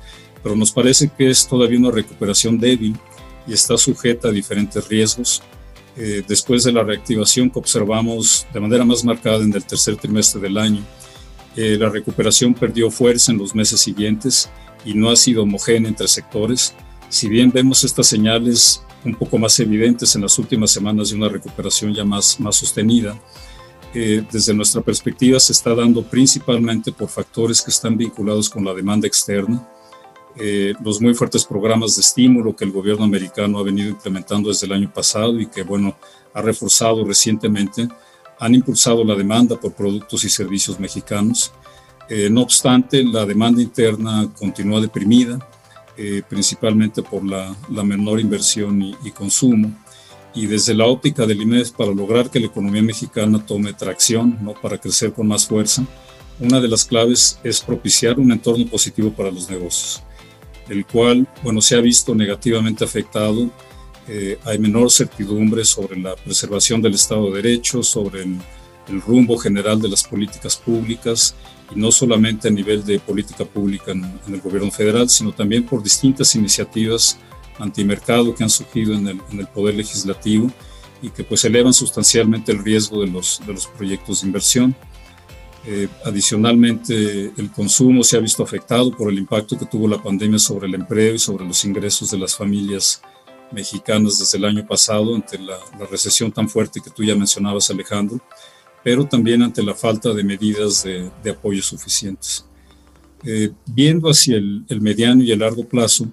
pero 0.43 0.53
nos 0.53 0.69
parece 0.69 1.09
que 1.17 1.29
es 1.29 1.47
todavía 1.47 1.79
una 1.79 1.91
recuperación 1.91 2.59
débil 2.59 2.93
y 3.47 3.53
está 3.53 3.77
sujeta 3.77 4.27
a 4.27 4.31
diferentes 4.31 4.85
riesgos. 4.89 5.41
Eh, 5.95 6.21
después 6.27 6.65
de 6.65 6.73
la 6.73 6.83
reactivación 6.83 7.50
que 7.50 7.59
observamos 7.59 8.45
de 8.53 8.59
manera 8.59 8.83
más 8.83 9.05
marcada 9.05 9.41
en 9.41 9.53
el 9.53 9.63
tercer 9.63 9.95
trimestre 9.95 10.41
del 10.41 10.57
año, 10.57 10.83
eh, 11.55 11.77
la 11.79 11.88
recuperación 11.88 12.53
perdió 12.53 12.91
fuerza 12.91 13.31
en 13.31 13.38
los 13.38 13.55
meses 13.55 13.79
siguientes 13.79 14.50
y 14.83 14.93
no 14.93 15.09
ha 15.09 15.15
sido 15.15 15.43
homogénea 15.43 15.88
entre 15.88 16.09
sectores. 16.09 16.73
Si 17.07 17.29
bien 17.29 17.50
vemos 17.50 17.85
estas 17.85 18.07
señales 18.07 18.83
un 19.03 19.15
poco 19.15 19.38
más 19.38 19.60
evidentes 19.60 20.15
en 20.15 20.22
las 20.22 20.38
últimas 20.38 20.72
semanas 20.72 21.10
de 21.10 21.15
una 21.15 21.29
recuperación 21.29 21.93
ya 21.93 22.03
más, 22.03 22.39
más 22.39 22.55
sostenida. 22.55 23.20
Eh, 23.93 24.24
desde 24.31 24.53
nuestra 24.53 24.81
perspectiva 24.81 25.39
se 25.39 25.51
está 25.51 25.75
dando 25.75 26.03
principalmente 26.03 26.91
por 26.91 27.10
factores 27.10 27.62
que 27.62 27.72
están 27.72 27.98
vinculados 27.98 28.50
con 28.50 28.63
la 28.63 28.74
demanda 28.74 29.08
externa, 29.08 29.67
eh, 30.38 30.74
los 30.81 31.01
muy 31.01 31.13
fuertes 31.13 31.43
programas 31.43 31.96
de 31.96 32.01
estímulo 32.01 32.55
que 32.55 32.63
el 32.63 32.72
gobierno 32.72 33.03
americano 33.03 33.60
ha 33.60 33.63
venido 33.63 33.89
implementando 33.89 34.48
desde 34.48 34.65
el 34.65 34.74
año 34.74 34.93
pasado 34.93 35.38
y 35.39 35.48
que, 35.48 35.63
bueno, 35.63 35.98
ha 36.34 36.41
reforzado 36.41 37.03
recientemente, 37.03 37.89
han 38.39 38.55
impulsado 38.55 39.03
la 39.03 39.15
demanda 39.15 39.60
por 39.60 39.74
productos 39.74 40.24
y 40.24 40.29
servicios 40.29 40.79
mexicanos. 40.79 41.51
Eh, 42.08 42.29
no 42.29 42.41
obstante, 42.43 43.03
la 43.03 43.25
demanda 43.25 43.62
interna 43.62 44.31
continúa 44.38 44.79
deprimida 44.79 45.38
eh, 45.98 46.21
principalmente 46.27 47.01
por 47.01 47.25
la, 47.25 47.55
menor 47.83 48.19
inversión 48.19 48.81
y, 48.81 49.12
consumo. 49.12 49.71
Y 50.33 50.45
desde 50.45 50.74
la 50.74 50.86
óptica 50.86 51.25
del 51.25 51.41
IMES, 51.41 51.71
para 51.71 51.91
lograr 51.91 52.29
que 52.29 52.39
la 52.39 52.48
economía 52.48 52.81
mexicana 52.81 53.45
tome 53.45 53.74
tracción, 53.74 54.38
¿no? 54.41 54.53
para 54.53 54.77
crecer 54.77 55.12
con 55.12 55.27
más 55.27 55.45
fuerza, 55.45 55.86
una 56.39 56.60
de 56.60 56.67
las 56.67 56.86
claves 56.86 57.39
es 57.43 57.62
propiciar 57.62 58.19
un 58.19 58.31
entorno 58.31 58.65
positivo 58.65 59.12
para 59.12 59.29
los 59.29 59.50
negocios, 59.50 60.01
el 60.69 60.86
cual, 60.86 61.27
bueno, 61.43 61.62
se 61.62 61.75
ha 61.75 61.81
visto 61.81 62.15
negativamente 62.15 62.83
afectado 62.83 63.51
eh, 64.07 64.39
hay 64.45 64.57
menor 64.57 64.91
certidumbre 64.91 65.63
sobre 65.63 65.98
la 66.00 66.15
preservación 66.15 66.81
del 66.81 66.95
Estado 66.95 67.31
de 67.31 67.41
Derecho, 67.41 67.83
sobre 67.83 68.24
el, 68.24 68.39
rumbo 69.05 69.38
general 69.38 69.81
de 69.81 69.88
las 69.88 70.03
políticas 70.03 70.57
públicas, 70.57 71.33
y 71.73 71.79
no 71.79 71.91
solamente 71.91 72.47
a 72.47 72.51
nivel 72.51 72.83
de 72.85 72.99
política 72.99 73.45
pública 73.45 73.91
en, 73.91 74.03
el 74.27 74.41
gobierno 74.41 74.71
federal, 74.71 75.09
sino 75.09 75.31
también 75.31 75.65
por 75.65 75.81
distintas 75.81 76.35
iniciativas 76.35 77.17
antimercado 77.59 78.33
que 78.33 78.43
han 78.43 78.49
surgido 78.49 78.93
en 78.93 79.07
el, 79.07 79.21
en 79.31 79.39
el 79.39 79.47
Poder 79.47 79.75
Legislativo 79.75 80.51
y 81.01 81.09
que 81.09 81.23
pues 81.23 81.43
elevan 81.45 81.73
sustancialmente 81.73 82.51
el 82.51 82.63
riesgo 82.63 83.01
de 83.01 83.07
los, 83.07 83.41
de 83.45 83.53
los 83.53 83.67
proyectos 83.67 84.21
de 84.21 84.27
inversión. 84.27 84.75
Eh, 85.65 85.87
adicionalmente, 86.05 87.31
el 87.37 87.51
consumo 87.51 88.03
se 88.03 88.17
ha 88.17 88.19
visto 88.19 88.43
afectado 88.43 88.91
por 88.95 89.11
el 89.11 89.19
impacto 89.19 89.57
que 89.57 89.65
tuvo 89.65 89.87
la 89.87 90.01
pandemia 90.01 90.39
sobre 90.39 90.67
el 90.67 90.75
empleo 90.75 91.13
y 91.13 91.19
sobre 91.19 91.45
los 91.45 91.63
ingresos 91.65 92.09
de 92.09 92.17
las 92.17 92.35
familias 92.35 93.01
mexicanas 93.51 94.17
desde 94.17 94.37
el 94.37 94.45
año 94.45 94.65
pasado 94.65 95.13
ante 95.15 95.37
la, 95.37 95.57
recesión 95.89 96.31
tan 96.31 96.49
fuerte 96.49 96.81
que 96.81 96.89
tú 96.89 97.03
ya 97.03 97.15
mencionabas, 97.15 97.69
Alejandro, 97.69 98.19
pero 98.83 99.05
también 99.05 99.41
ante 99.41 99.63
la 99.63 99.75
falta 99.75 100.13
de 100.13 100.23
medidas 100.23 100.83
de, 100.83 101.29
apoyo 101.29 101.61
suficientes. 101.61 102.45
Eh, 103.23 103.51
viendo 103.65 104.09
hacia 104.09 104.38
el, 104.38 104.81
mediano 104.81 105.23
y 105.23 105.31
el 105.31 105.39
largo 105.39 105.67
plazo, 105.67 106.11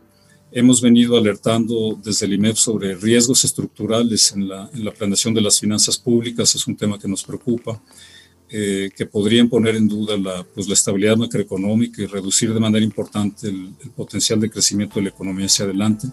hemos 0.52 0.80
venido 0.80 1.16
alertando 1.16 1.98
desde 2.02 2.26
el 2.26 2.34
IMEF 2.34 2.58
sobre 2.58 2.94
riesgos 2.94 3.44
estructurales 3.44 4.32
en 4.32 4.48
la, 4.48 4.70
en 4.74 4.84
la 4.84 4.92
planeación 4.92 5.34
de 5.34 5.40
las 5.40 5.60
finanzas 5.60 5.98
públicas, 5.98 6.54
es 6.54 6.66
un 6.66 6.76
tema 6.76 6.98
que 6.98 7.08
nos 7.08 7.24
preocupa 7.24 7.80
eh, 8.50 8.88
que 8.96 9.04
podrían 9.04 9.50
poner 9.50 9.76
en 9.76 9.86
duda 9.86 10.16
la, 10.16 10.42
pues, 10.42 10.66
la 10.68 10.72
estabilidad 10.72 11.18
macroeconómica 11.18 12.00
y 12.00 12.06
reducir 12.06 12.54
de 12.54 12.58
manera 12.58 12.82
importante 12.82 13.46
el, 13.46 13.74
potencial 13.94 14.40
de 14.40 14.48
crecimiento 14.48 14.94
de 14.94 15.02
la 15.02 15.10
economía 15.10 15.44
hacia 15.44 15.66
adelante. 15.66 16.08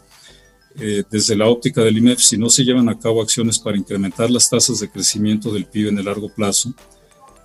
Eh, 0.78 1.04
desde 1.10 1.36
la 1.36 1.48
óptica 1.48 1.82
del 1.82 1.98
IMEF, 1.98 2.20
si 2.20 2.38
no 2.38 2.50
se 2.50 2.66
llevan 2.66 2.90
a 2.90 3.00
cabo 3.00 3.22
acciones 3.22 3.58
para 3.58 3.78
incrementar 3.78 4.30
las 4.30 4.50
tasas 4.50 4.80
de 4.80 4.90
crecimiento 4.90 5.52
del 5.52 5.66
PIB 5.66 5.90
en 5.90 6.00
el 6.00 6.06
largo 6.06 6.28
plazo, 6.28 6.74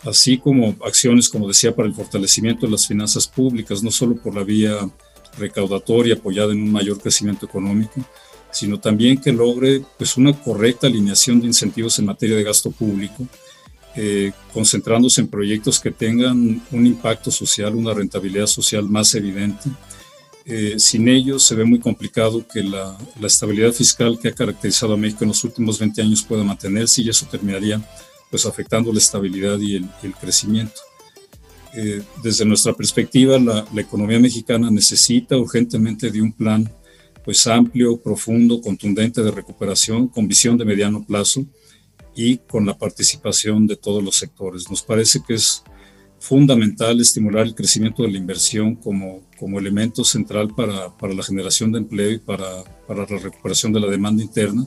así 0.04 0.38
como 0.38 0.76
acciones, 0.84 1.28
como 1.28 1.46
decía, 1.46 1.74
para 1.74 1.88
el 1.88 1.94
fortalecimiento 1.94 2.66
de 2.66 2.72
las 2.72 2.86
finanzas 2.86 3.28
públicas, 3.28 3.82
no 3.82 3.90
solo 3.90 4.16
por 4.16 4.34
la 4.34 4.42
vía 4.42 4.78
recaudatoria 5.38 6.14
apoyada 6.14 6.52
en 6.52 6.62
un 6.62 6.72
mayor 6.72 7.00
crecimiento 7.00 7.46
económico, 7.46 8.04
sino 8.50 8.80
también 8.80 9.20
que 9.20 9.32
logre 9.32 9.82
pues, 9.96 10.16
una 10.16 10.32
correcta 10.32 10.86
alineación 10.86 11.40
de 11.40 11.46
incentivos 11.46 11.98
en 11.98 12.06
materia 12.06 12.36
de 12.36 12.42
gasto 12.42 12.70
público, 12.70 13.26
eh, 13.96 14.32
concentrándose 14.52 15.20
en 15.20 15.28
proyectos 15.28 15.78
que 15.80 15.90
tengan 15.90 16.62
un 16.70 16.86
impacto 16.86 17.30
social, 17.30 17.74
una 17.74 17.94
rentabilidad 17.94 18.46
social 18.46 18.88
más 18.88 19.14
evidente. 19.14 19.70
Eh, 20.52 20.80
sin 20.80 21.06
ellos 21.06 21.44
se 21.44 21.54
ve 21.54 21.64
muy 21.64 21.78
complicado 21.78 22.44
que 22.52 22.64
la, 22.64 22.98
estabilidad 23.22 23.72
fiscal 23.72 24.18
que 24.18 24.28
ha 24.28 24.32
caracterizado 24.32 24.94
a 24.94 24.96
México 24.96 25.22
en 25.22 25.28
los 25.28 25.44
últimos 25.44 25.78
20 25.78 26.02
años 26.02 26.24
pueda 26.24 26.42
mantenerse 26.42 27.02
y 27.02 27.08
eso 27.08 27.24
terminaría 27.30 27.80
pues 28.30 28.44
afectando 28.46 28.92
la 28.92 28.98
estabilidad 28.98 29.60
y 29.60 29.76
el, 29.76 30.14
crecimiento. 30.20 30.80
Eh, 31.72 32.02
desde 32.20 32.44
nuestra 32.44 32.72
perspectiva, 32.72 33.38
la, 33.38 33.64
la, 33.72 33.80
economía 33.80 34.18
mexicana 34.18 34.72
necesita 34.72 35.36
urgentemente 35.36 36.10
de 36.10 36.20
un 36.20 36.32
plan 36.32 36.68
pues 37.24 37.46
amplio, 37.46 37.96
profundo, 37.96 38.60
contundente 38.60 39.22
de 39.22 39.30
recuperación 39.30 40.08
con 40.08 40.26
visión 40.26 40.58
de 40.58 40.64
mediano 40.64 41.04
plazo 41.04 41.46
y 42.16 42.38
con 42.38 42.66
la 42.66 42.76
participación 42.76 43.68
de 43.68 43.76
todos 43.76 44.02
los 44.02 44.16
sectores. 44.16 44.68
Nos 44.68 44.82
parece 44.82 45.20
que 45.24 45.34
es 45.34 45.62
fundamental 46.20 47.00
estimular 47.00 47.46
el 47.46 47.54
crecimiento 47.54 48.02
de 48.02 48.10
la 48.10 48.18
inversión 48.18 48.76
como, 48.76 49.22
como 49.38 49.58
elemento 49.58 50.04
central 50.04 50.54
para, 50.54 50.96
para 50.96 51.14
la 51.14 51.22
generación 51.22 51.72
de 51.72 51.78
empleo 51.78 52.10
y 52.12 52.18
para, 52.18 52.62
para, 52.86 53.06
la 53.08 53.18
recuperación 53.18 53.72
de 53.72 53.80
la 53.80 53.88
demanda 53.88 54.22
interna. 54.22 54.64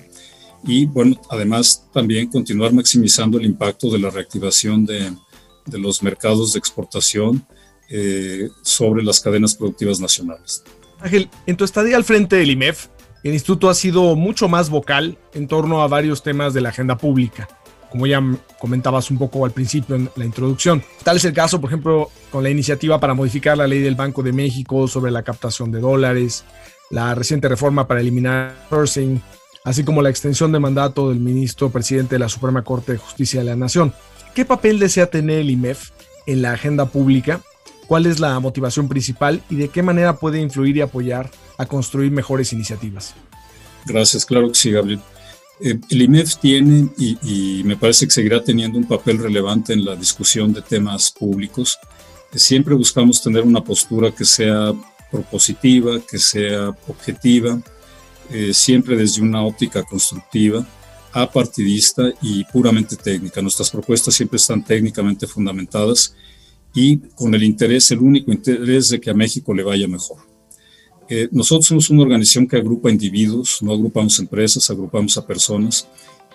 Y 0.65 0.85
bueno, 0.85 1.19
además 1.29 1.87
también 1.93 2.27
continuar 2.27 2.73
maximizando 2.73 3.37
el 3.37 3.45
impacto 3.45 3.91
de 3.91 3.99
la 3.99 4.09
reactivación 4.09 4.85
de, 4.85 5.13
de 5.65 5.77
los 5.77 6.01
mercados 6.01 6.53
de 6.53 6.59
exportación 6.59 7.45
eh, 7.89 8.49
sobre 8.63 9.03
las 9.03 9.19
cadenas 9.19 9.53
productivas 9.53 9.99
nacionales. 9.99 10.63
Ángel, 10.99 11.29
en 11.45 11.55
tu 11.55 11.65
estadía 11.65 11.97
al 11.97 12.03
frente 12.03 12.37
del 12.37 12.49
IMEF, 12.49 12.87
el 13.23 13.33
instituto 13.33 13.69
ha 13.69 13.75
sido 13.75 14.15
mucho 14.15 14.49
más 14.49 14.69
vocal 14.69 15.17
en 15.33 15.47
torno 15.47 15.83
a 15.83 15.87
varios 15.87 16.23
temas 16.23 16.53
de 16.53 16.61
la 16.61 16.69
agenda 16.69 16.97
pública, 16.97 17.47
como 17.93 18.07
ya 18.07 18.19
comentabas 18.59 19.09
un 19.11 19.19
poco 19.19 19.45
al 19.45 19.51
principio 19.51 19.95
en 19.95 20.09
la 20.15 20.25
introducción. 20.25 20.83
Tal 21.03 21.15
es 21.17 21.25
el 21.25 21.33
caso, 21.33 21.61
por 21.61 21.69
ejemplo, 21.69 22.09
con 22.31 22.43
la 22.43 22.49
iniciativa 22.49 22.99
para 22.99 23.13
modificar 23.13 23.55
la 23.55 23.67
ley 23.67 23.79
del 23.79 23.93
Banco 23.93 24.23
de 24.23 24.33
México 24.33 24.87
sobre 24.89 25.11
la 25.11 25.21
captación 25.21 25.71
de 25.71 25.79
dólares, 25.79 26.43
la 26.89 27.13
reciente 27.13 27.47
reforma 27.47 27.87
para 27.87 28.01
eliminar 28.01 28.65
sourcing, 28.69 29.21
así 29.63 29.83
como 29.83 30.01
la 30.01 30.09
extensión 30.09 30.51
de 30.51 30.59
mandato 30.59 31.09
del 31.09 31.19
ministro 31.19 31.69
presidente 31.69 32.15
de 32.15 32.19
la 32.19 32.29
Suprema 32.29 32.63
Corte 32.63 32.93
de 32.93 32.97
Justicia 32.97 33.41
de 33.41 33.45
la 33.45 33.55
Nación. 33.55 33.93
¿Qué 34.33 34.43
papel 34.43 34.79
desea 34.79 35.05
tener 35.05 35.39
el 35.39 35.51
IMEF 35.51 35.91
en 36.25 36.41
la 36.41 36.53
agenda 36.53 36.87
pública? 36.87 37.41
¿Cuál 37.87 38.07
es 38.07 38.19
la 38.19 38.39
motivación 38.39 38.89
principal 38.89 39.43
y 39.49 39.55
de 39.55 39.67
qué 39.69 39.83
manera 39.83 40.17
puede 40.17 40.41
influir 40.41 40.75
y 40.75 40.81
apoyar 40.81 41.29
a 41.57 41.65
construir 41.65 42.11
mejores 42.11 42.53
iniciativas. 42.53 43.13
Gracias, 43.85 44.25
claro 44.25 44.49
que 44.49 44.55
sí, 44.55 44.71
Gabriel. 44.71 44.99
Eh, 45.65 45.79
el 45.91 46.01
IMEF 46.01 46.35
tiene 46.39 46.89
y, 46.97 47.61
me 47.63 47.77
parece 47.77 48.05
que 48.05 48.11
seguirá 48.11 48.43
teniendo 48.43 48.77
un 48.77 48.85
papel 48.85 49.17
relevante 49.17 49.71
en 49.71 49.85
la 49.85 49.95
discusión 49.95 50.51
de 50.51 50.61
temas 50.61 51.09
públicos. 51.09 51.79
Siempre 52.35 52.75
buscamos 52.75 53.23
tener 53.23 53.43
una 53.43 53.63
postura 53.63 54.11
que 54.11 54.25
sea 54.25 54.73
propositiva, 55.09 56.01
que 56.01 56.19
sea 56.19 56.69
objetiva, 56.87 57.61
eh, 58.29 58.53
siempre 58.53 58.97
desde 58.97 59.21
una 59.21 59.43
óptica 59.43 59.83
constructiva, 59.83 60.65
apartidista 61.13 62.11
y 62.21 62.43
puramente 62.45 62.97
técnica. 62.97 63.41
Nuestras 63.41 63.69
propuestas 63.69 64.15
siempre 64.15 64.37
están 64.37 64.65
técnicamente 64.65 65.27
fundamentadas 65.27 66.13
y 66.73 66.97
con 67.15 67.33
el 67.35 67.43
interés, 67.43 67.89
el 67.91 67.99
único 67.99 68.33
interés 68.33 68.89
de 68.89 68.99
que 68.99 69.11
a 69.11 69.13
México 69.13 69.53
le 69.53 69.63
vaya 69.63 69.87
mejor. 69.87 70.32
Eh, 71.09 71.27
nosotros 71.31 71.67
somos 71.67 71.89
una 71.89 72.03
organización 72.03 72.47
que 72.47 72.57
agrupa 72.57 72.89
individuos, 72.89 73.61
no 73.61 73.73
agrupamos 73.73 74.17
empresas, 74.19 74.69
agrupamos 74.69 75.17
a 75.17 75.25
personas 75.25 75.87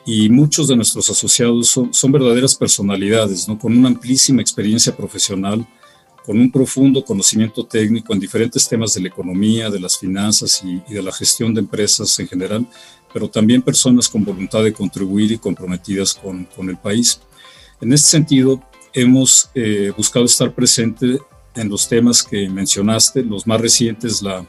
y 0.04 0.28
muchos 0.28 0.68
de 0.68 0.76
nuestros 0.76 1.08
asociados 1.10 1.68
son, 1.68 1.92
son 1.92 2.12
verdaderas 2.12 2.54
personalidades, 2.54 3.48
¿no? 3.48 3.58
con 3.58 3.76
una 3.76 3.88
amplísima 3.88 4.40
experiencia 4.40 4.96
profesional, 4.96 5.66
con 6.24 6.38
un 6.38 6.50
profundo 6.50 7.04
conocimiento 7.04 7.64
técnico 7.64 8.12
en 8.12 8.20
diferentes 8.20 8.68
temas 8.68 8.94
de 8.94 9.00
la 9.00 9.08
economía, 9.08 9.70
de 9.70 9.80
las 9.80 9.98
finanzas 9.98 10.62
y, 10.62 10.80
de 10.92 11.02
la 11.02 11.12
gestión 11.12 11.54
de 11.54 11.60
empresas 11.60 12.18
en 12.18 12.28
general, 12.28 12.66
pero 13.12 13.28
también 13.28 13.62
personas 13.62 14.08
con 14.08 14.24
voluntad 14.24 14.62
de 14.62 14.72
contribuir 14.72 15.32
y 15.32 15.38
comprometidas 15.38 16.14
con, 16.14 16.44
con 16.44 16.68
el 16.68 16.76
país. 16.76 17.20
En 17.80 17.92
este 17.92 18.10
sentido, 18.10 18.62
hemos 18.92 19.50
eh, 19.54 19.92
buscado 19.96 20.26
estar 20.26 20.54
presente 20.54 21.18
en 21.54 21.68
los 21.68 21.88
temas 21.88 22.22
que 22.22 22.48
mencionaste, 22.48 23.22
los 23.22 23.46
más 23.46 23.60
recientes, 23.60 24.22
la 24.22 24.46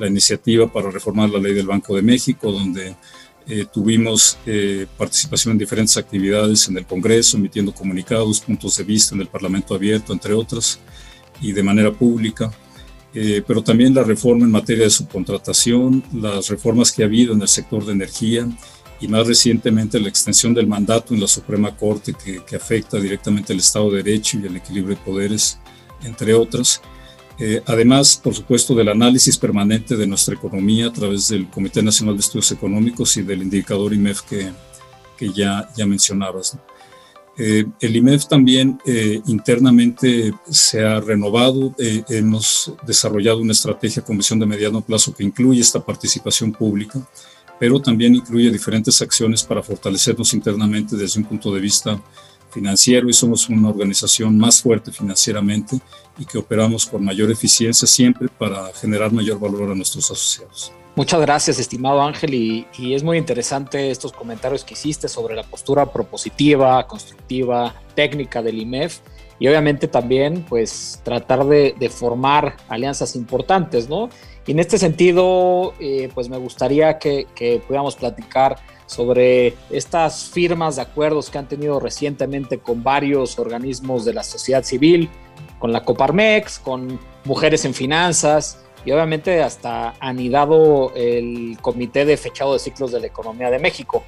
la 0.00 0.08
iniciativa 0.08 0.72
para 0.72 0.90
reformar 0.90 1.30
la 1.30 1.38
ley 1.38 1.52
del 1.52 1.66
Banco 1.66 1.94
de 1.94 2.02
México, 2.02 2.50
donde 2.50 2.96
eh, 3.46 3.66
tuvimos 3.72 4.38
eh, 4.46 4.86
participación 4.96 5.52
en 5.52 5.58
diferentes 5.58 5.96
actividades 5.96 6.68
en 6.68 6.78
el 6.78 6.86
Congreso, 6.86 7.36
emitiendo 7.36 7.72
comunicados, 7.72 8.40
puntos 8.40 8.76
de 8.76 8.84
vista 8.84 9.14
en 9.14 9.20
el 9.20 9.28
Parlamento 9.28 9.74
abierto, 9.74 10.12
entre 10.12 10.32
otras, 10.32 10.80
y 11.40 11.52
de 11.52 11.62
manera 11.62 11.92
pública. 11.92 12.50
Eh, 13.12 13.42
pero 13.46 13.62
también 13.62 13.94
la 13.94 14.04
reforma 14.04 14.44
en 14.44 14.50
materia 14.52 14.84
de 14.84 14.90
subcontratación, 14.90 16.02
las 16.14 16.48
reformas 16.48 16.92
que 16.92 17.02
ha 17.02 17.06
habido 17.06 17.34
en 17.34 17.42
el 17.42 17.48
sector 17.48 17.84
de 17.84 17.92
energía 17.92 18.48
y 19.00 19.08
más 19.08 19.26
recientemente 19.26 19.98
la 19.98 20.08
extensión 20.08 20.54
del 20.54 20.66
mandato 20.66 21.14
en 21.14 21.20
la 21.20 21.26
Suprema 21.26 21.76
Corte 21.76 22.14
que, 22.14 22.56
afecta 22.56 23.00
directamente 23.00 23.52
al 23.52 23.58
Estado 23.58 23.90
de 23.90 24.02
Derecho 24.02 24.38
y 24.38 24.46
el 24.46 24.56
equilibrio 24.56 24.96
de 24.96 25.02
poderes, 25.02 25.58
entre 26.04 26.34
otras. 26.34 26.80
Eh, 27.42 27.62
además, 27.64 28.20
por 28.22 28.34
supuesto, 28.34 28.74
del 28.74 28.90
análisis 28.90 29.38
permanente 29.38 29.96
de 29.96 30.06
nuestra 30.06 30.34
economía 30.34 30.88
a 30.88 30.92
través 30.92 31.28
del 31.28 31.48
Comité 31.48 31.82
Nacional 31.82 32.14
de 32.14 32.20
Estudios 32.20 32.52
Económicos 32.52 33.16
y 33.16 33.22
del 33.22 33.42
indicador 33.42 33.94
IMEF 33.94 34.20
que, 34.20 34.52
que 35.16 35.32
ya, 35.32 35.66
ya 35.74 35.86
mencionabas. 35.86 36.58
Eh, 37.38 37.64
el 37.80 37.96
IMEF 37.96 38.26
también 38.26 38.78
eh, 38.84 39.22
internamente 39.26 40.34
se 40.50 40.84
ha 40.84 41.00
renovado, 41.00 41.74
hemos 41.78 42.74
desarrollado 42.86 43.38
una 43.38 43.52
estrategia 43.52 44.04
con 44.04 44.18
visión 44.18 44.38
de 44.38 44.44
mediano 44.44 44.82
plazo 44.82 45.14
que 45.14 45.24
incluye 45.24 45.62
esta 45.62 45.80
participación 45.80 46.52
pública, 46.52 47.00
pero 47.58 47.80
también 47.80 48.16
incluye 48.16 48.50
diferentes 48.50 49.00
acciones 49.00 49.42
para 49.42 49.62
fortalecernos 49.62 50.34
internamente 50.34 50.94
desde 50.94 51.18
un 51.18 51.24
punto 51.24 51.54
de 51.54 51.60
vista 51.60 51.98
financiero 52.50 53.08
y 53.08 53.14
somos 53.14 53.48
una 53.48 53.70
organización 53.70 54.36
más 54.36 54.60
fuerte 54.60 54.92
financieramente 54.92 55.80
y 56.20 56.26
que 56.26 56.38
operamos 56.38 56.86
con 56.86 57.02
mayor 57.02 57.30
eficiencia 57.30 57.88
siempre 57.88 58.28
para 58.28 58.72
generar 58.74 59.10
mayor 59.10 59.40
valor 59.40 59.72
a 59.72 59.74
nuestros 59.74 60.04
asociados. 60.10 60.72
Muchas 60.94 61.20
gracias, 61.20 61.58
estimado 61.58 62.02
Ángel, 62.02 62.34
y, 62.34 62.66
es 62.94 63.02
muy 63.02 63.16
interesante 63.16 63.90
estos 63.90 64.12
comentarios 64.12 64.64
que 64.64 64.74
hiciste 64.74 65.08
sobre 65.08 65.34
la 65.34 65.44
postura 65.44 65.90
propositiva, 65.90 66.86
constructiva, 66.86 67.74
técnica 67.94 68.42
del 68.42 68.58
IMEF 68.58 68.98
y 69.38 69.48
obviamente 69.48 69.88
también 69.88 70.44
pues 70.46 71.00
tratar 71.02 71.46
de, 71.46 71.90
formar 71.90 72.56
alianzas 72.68 73.16
importantes, 73.16 73.88
¿no? 73.88 74.10
Y 74.46 74.52
en 74.52 74.58
este 74.58 74.78
sentido, 74.78 75.74
eh, 75.80 76.10
pues 76.12 76.28
me 76.28 76.36
gustaría 76.36 76.98
que, 76.98 77.26
que 77.34 77.62
pudiéramos 77.66 77.94
platicar 77.94 78.56
sobre 78.86 79.54
estas 79.70 80.28
firmas 80.28 80.76
de 80.76 80.82
acuerdos 80.82 81.30
que 81.30 81.38
han 81.38 81.46
tenido 81.46 81.78
recientemente 81.78 82.58
con 82.58 82.82
varios 82.82 83.38
organismos 83.38 84.04
de 84.04 84.12
la 84.12 84.24
sociedad 84.24 84.64
civil, 84.64 85.08
con 85.60 85.72
la 85.72 85.84
Coparmex, 85.84 86.58
con 86.58 86.98
Mujeres 87.24 87.64
en 87.64 87.74
Finanzas 87.74 88.64
y 88.84 88.90
obviamente 88.90 89.42
hasta 89.42 89.94
anidado 90.00 90.92
el 90.96 91.58
Comité 91.60 92.04
de 92.04 92.16
Fechado 92.16 92.54
de 92.54 92.58
Ciclos 92.58 92.90
de 92.90 92.98
la 92.98 93.06
Economía 93.06 93.50
de 93.50 93.60
México. 93.60 94.02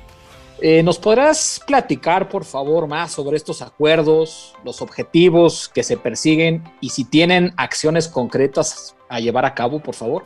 Eh, 0.61 0.83
¿Nos 0.83 0.99
podrás 0.99 1.61
platicar, 1.67 2.29
por 2.29 2.45
favor, 2.45 2.87
más 2.87 3.13
sobre 3.13 3.37
estos 3.37 3.63
acuerdos, 3.63 4.55
los 4.65 4.81
objetivos 4.81 5.69
que 5.69 5.83
se 5.83 5.97
persiguen 5.97 6.63
y 6.81 6.91
si 6.91 7.05
tienen 7.05 7.53
acciones 7.57 8.09
concretas 8.09 8.97
a 9.09 9.21
llevar 9.21 9.45
a 9.45 9.55
cabo, 9.55 9.81
por 9.81 9.95
favor? 9.95 10.25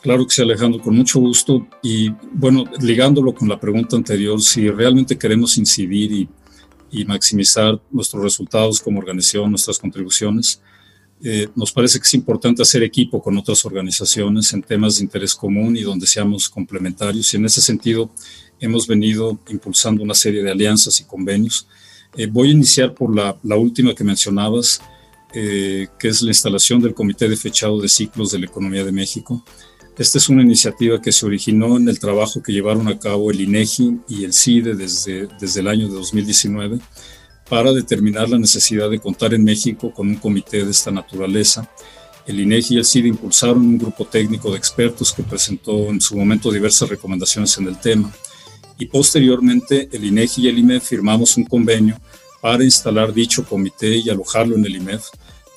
Claro 0.00 0.24
que 0.24 0.30
sí, 0.34 0.42
Alejandro, 0.42 0.80
con 0.80 0.96
mucho 0.96 1.20
gusto. 1.20 1.66
Y 1.82 2.10
bueno, 2.32 2.64
ligándolo 2.80 3.34
con 3.34 3.48
la 3.48 3.58
pregunta 3.60 3.96
anterior, 3.96 4.40
si 4.40 4.70
realmente 4.70 5.18
queremos 5.18 5.58
incidir 5.58 6.12
y, 6.12 6.28
y 6.92 7.04
maximizar 7.04 7.80
nuestros 7.90 8.22
resultados 8.22 8.80
como 8.80 9.00
organización, 9.00 9.50
nuestras 9.50 9.78
contribuciones, 9.78 10.60
eh, 11.24 11.48
nos 11.54 11.70
parece 11.70 12.00
que 12.00 12.04
es 12.04 12.14
importante 12.14 12.62
hacer 12.62 12.82
equipo 12.82 13.22
con 13.22 13.38
otras 13.38 13.64
organizaciones 13.64 14.52
en 14.52 14.62
temas 14.62 14.96
de 14.96 15.04
interés 15.04 15.34
común 15.34 15.76
y 15.76 15.82
donde 15.82 16.06
seamos 16.06 16.48
complementarios. 16.48 17.32
Y 17.32 17.36
en 17.36 17.44
ese 17.44 17.60
sentido 17.60 18.10
hemos 18.58 18.86
venido 18.88 19.38
impulsando 19.48 20.02
una 20.02 20.14
serie 20.14 20.42
de 20.42 20.50
alianzas 20.50 21.00
y 21.00 21.04
convenios. 21.04 21.68
Eh, 22.16 22.26
voy 22.26 22.48
a 22.48 22.52
iniciar 22.52 22.92
por 22.92 23.14
la, 23.14 23.56
última 23.56 23.94
que 23.94 24.02
mencionabas, 24.02 24.82
eh, 25.32 25.86
que 25.98 26.08
es 26.08 26.22
la 26.22 26.30
instalación 26.30 26.82
del 26.82 26.92
Comité 26.92 27.28
de 27.28 27.36
Fechado 27.36 27.80
de 27.80 27.88
Ciclos 27.88 28.32
de 28.32 28.40
la 28.40 28.46
Economía 28.46 28.84
de 28.84 28.92
México. 28.92 29.44
Esta 29.98 30.16
es 30.16 30.30
una 30.30 30.42
iniciativa 30.42 31.02
que 31.02 31.12
se 31.12 31.26
originó 31.26 31.76
en 31.76 31.86
el 31.86 31.98
trabajo 31.98 32.42
que 32.42 32.52
llevaron 32.52 32.88
a 32.88 32.98
cabo 32.98 33.30
el 33.30 33.42
INEGI 33.42 34.00
y 34.08 34.24
el 34.24 34.32
CIDE 34.32 34.74
desde, 34.74 35.28
desde 35.38 35.60
el 35.60 35.68
año 35.68 35.86
de 35.88 35.94
2019 35.94 36.78
para 37.48 37.72
determinar 37.72 38.30
la 38.30 38.38
necesidad 38.38 38.88
de 38.88 38.98
contar 38.98 39.34
en 39.34 39.44
México 39.44 39.92
con 39.92 40.08
un 40.08 40.16
comité 40.16 40.64
de 40.64 40.70
esta 40.70 40.90
naturaleza. 40.90 41.68
El 42.26 42.40
INEGI 42.40 42.76
y 42.76 42.78
el 42.78 42.86
CID 42.86 43.04
impulsaron 43.04 43.58
un 43.58 43.76
grupo 43.76 44.06
técnico 44.06 44.50
de 44.50 44.56
expertos 44.56 45.12
que 45.12 45.22
presentó 45.22 45.90
en 45.90 46.00
su 46.00 46.16
momento 46.16 46.50
diversas 46.50 46.88
recomendaciones 46.88 47.58
en 47.58 47.68
el 47.68 47.78
tema. 47.78 48.10
Y 48.78 48.86
posteriormente 48.86 49.90
el 49.92 50.04
INEGI 50.04 50.42
y 50.42 50.48
el 50.48 50.58
IMEF 50.58 50.84
firmamos 50.84 51.36
un 51.36 51.44
convenio 51.44 52.00
para 52.40 52.64
instalar 52.64 53.12
dicho 53.12 53.44
comité 53.44 53.96
y 53.96 54.08
alojarlo 54.08 54.56
en 54.56 54.64
el 54.64 54.76
IMEF 54.76 55.04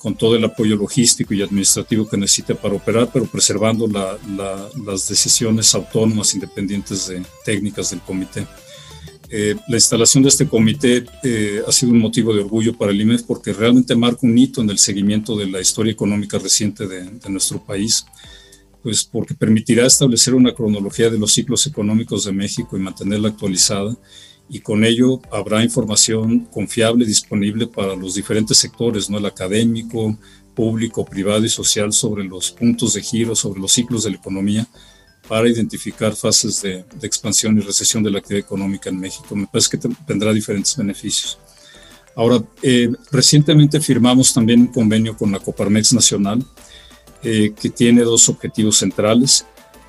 con 0.06 0.14
todo 0.14 0.36
el 0.36 0.44
apoyo 0.44 0.76
logístico 0.76 1.34
y 1.34 1.42
administrativo 1.42 2.08
que 2.08 2.16
necesite 2.16 2.54
para 2.54 2.76
operar, 2.76 3.10
pero 3.12 3.26
preservando 3.26 3.88
las 3.88 5.08
decisiones 5.08 5.74
autónomas 5.74 6.32
independientes 6.32 7.08
de 7.08 7.24
técnicas 7.44 7.90
del 7.90 7.98
comité. 8.02 8.46
Eh, 9.28 9.56
la 9.66 9.76
instalación 9.76 10.22
de 10.22 10.28
este 10.28 10.46
comité 10.46 11.04
eh, 11.24 11.60
ha 11.66 11.72
sido 11.72 11.90
un 11.90 11.98
motivo 11.98 12.32
de 12.32 12.40
orgullo 12.40 12.78
para 12.78 12.92
el 12.92 13.00
IMEF 13.00 13.24
porque 13.24 13.52
realmente 13.52 13.96
marca 13.96 14.20
un 14.22 14.38
hito 14.38 14.60
en 14.60 14.70
el 14.70 14.78
seguimiento 14.78 15.36
de 15.36 15.48
la 15.48 15.60
historia 15.60 15.90
económica 15.90 16.38
reciente 16.38 16.86
de, 16.86 17.10
nuestro 17.28 17.64
país, 17.64 18.06
pues 18.84 19.02
porque 19.02 19.34
permitirá 19.34 19.86
establecer 19.86 20.36
una 20.36 20.54
cronología 20.54 21.10
de 21.10 21.18
los 21.18 21.32
ciclos 21.32 21.66
económicos 21.66 22.26
de 22.26 22.30
México 22.30 22.76
y 22.76 22.80
mantenerla 22.80 23.30
actualizada 23.30 23.98
y 24.48 24.60
con 24.60 24.84
ello 24.84 25.20
habrá 25.30 25.62
información 25.62 26.40
confiable 26.46 27.04
disponible 27.04 27.66
para 27.66 27.96
los 27.96 28.14
diferentes 28.14 28.58
sectores, 28.58 29.10
¿no? 29.10 29.18
el 29.18 29.26
académico, 29.26 30.16
público, 30.54 31.04
privado 31.04 31.44
y 31.44 31.48
social 31.48 31.92
sobre 31.92 32.24
los 32.24 32.50
puntos 32.50 32.94
de 32.94 33.02
giro, 33.02 33.34
sobre 33.34 33.60
los 33.60 33.72
ciclos 33.72 34.04
de 34.04 34.10
la 34.10 34.16
economía 34.16 34.66
para 35.28 35.48
identificar 35.48 36.14
fases 36.14 36.62
de, 36.62 36.84
expansión 37.02 37.58
y 37.58 37.60
recesión 37.60 38.02
de 38.02 38.10
la 38.10 38.18
actividad 38.18 38.44
económica 38.44 38.88
en 38.90 38.98
México. 38.98 39.34
Me 39.34 39.46
parece 39.46 39.76
que 39.76 39.88
tendrá 40.06 40.32
diferentes 40.32 40.76
beneficios. 40.76 41.38
Ahora, 42.14 42.42
eh, 42.62 42.90
recientemente 43.10 43.80
firmamos 43.80 44.32
también 44.32 44.60
un 44.60 44.66
convenio 44.68 45.16
con 45.16 45.32
la 45.32 45.38
Coparmex 45.38 45.92
Nacional 45.92 46.44
eh, 47.22 47.52
que 47.60 47.70
tiene 47.70 48.02
dos 48.02 48.28
objetivos 48.28 48.78
centrales. 48.78 49.44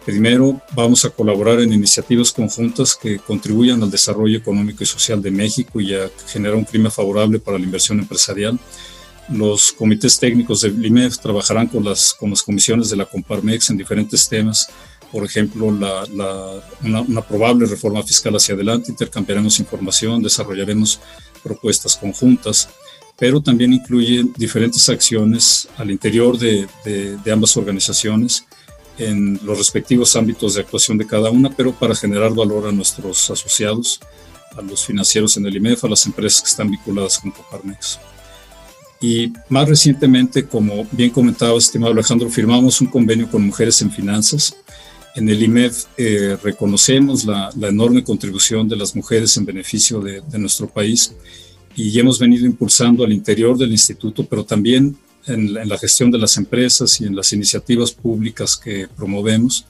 Primero, 0.08 0.62
vamos 0.74 1.04
a 1.04 1.10
colaborar 1.10 1.60
en 1.60 1.74
iniciativas 1.74 2.32
conjuntas 2.32 2.96
que 2.96 3.20
contribuyan 3.20 3.84
al 3.84 3.92
desarrollo 3.92 4.38
económico 4.38 4.82
y 4.82 4.88
social 4.88 5.22
de 5.22 5.32
México 5.32 5.82
y 5.82 5.94
a 5.94 6.10
generar 6.28 6.56
un 6.56 6.64
clima 6.64 6.90
favorable 6.90 7.40
para 7.40 7.60
la 7.60 7.66
inversión 7.66 8.00
empresarial. 8.00 8.58
Los 9.28 9.74
comités 9.74 10.18
técnicos 10.18 10.62
del 10.62 10.84
IMEF 10.86 11.18
trabajarán 11.18 11.68
con 11.68 11.84
las, 11.84 12.14
con 12.14 12.30
las 12.30 12.42
comisiones 12.42 12.90
de 12.90 12.96
la 12.96 13.06
Coparmex 13.06 13.70
en 13.70 13.78
diferentes 13.78 14.30
temas 14.30 14.70
por 15.12 15.24
ejemplo, 15.24 15.66
una, 15.66 17.22
probable 17.28 17.66
reforma 17.66 18.04
fiscal 18.04 18.36
hacia 18.36 18.56
adelante, 18.56 18.92
intercambiaremos 18.92 19.60
información, 19.60 20.22
desarrollaremos 20.22 21.00
propuestas 21.44 21.96
conjuntas, 21.96 22.70
pero 23.18 23.42
también 23.42 23.74
incluye 23.74 24.26
diferentes 24.36 24.88
acciones 24.90 25.68
al 25.78 25.92
interior 25.92 26.38
de, 26.38 26.68
ambas 27.32 27.56
organizaciones 27.58 28.46
en 28.98 29.40
los 29.44 29.58
respectivos 29.58 30.16
ámbitos 30.16 30.56
de 30.56 30.62
actuación 30.62 30.98
de 30.98 31.08
cada 31.08 31.30
una, 31.30 31.50
pero 31.50 31.72
para 31.72 31.96
generar 31.96 32.34
valor 32.34 32.68
a 32.68 32.72
nuestros 32.72 33.30
asociados, 33.30 34.00
a 34.56 34.62
los 34.62 34.86
financieros 34.86 35.38
en 35.38 35.46
el 35.46 35.56
IMEF, 35.56 35.84
a 35.84 35.90
las 35.90 36.06
empresas 36.06 36.42
que 36.42 36.50
están 36.50 36.72
vinculadas 36.72 37.20
con 37.20 37.32
Coparmex. 37.32 38.00
Y 39.00 39.32
más 39.50 39.70
recientemente, 39.70 40.48
como 40.48 40.88
bien 40.92 41.12
comentaba 41.12 41.58
estimado 41.58 41.94
Alejandro, 41.94 42.30
firmamos 42.30 42.82
un 42.82 42.88
convenio 42.88 43.30
con 43.30 43.46
Mujeres 43.46 43.82
en 43.82 43.92
Finanzas, 43.92 44.56
en 45.18 45.28
el 45.30 45.42
IMEF 45.42 45.86
eh, 45.98 46.38
reconocemos 46.44 47.26
la, 47.26 47.50
enorme 47.64 48.04
contribución 48.04 48.70
de 48.70 48.76
las 48.76 48.96
mujeres 48.96 49.36
en 49.36 49.46
beneficio 49.46 50.00
de, 50.00 50.22
nuestro 50.38 50.68
país 50.68 51.12
y 51.76 52.00
hemos 52.00 52.20
venido 52.20 52.46
impulsando 52.46 53.04
al 53.04 53.12
interior 53.12 53.58
del 53.58 53.72
instituto, 53.72 54.24
pero 54.24 54.46
también 54.46 54.96
en, 55.28 55.54
la 55.54 55.78
gestión 55.78 56.10
de 56.12 56.18
las 56.18 56.38
empresas 56.38 57.00
y 57.02 57.06
en 57.06 57.16
las 57.16 57.32
iniciativas 57.34 57.92
públicas 57.92 58.56
que 58.58 58.88
promovemos, 58.96 59.66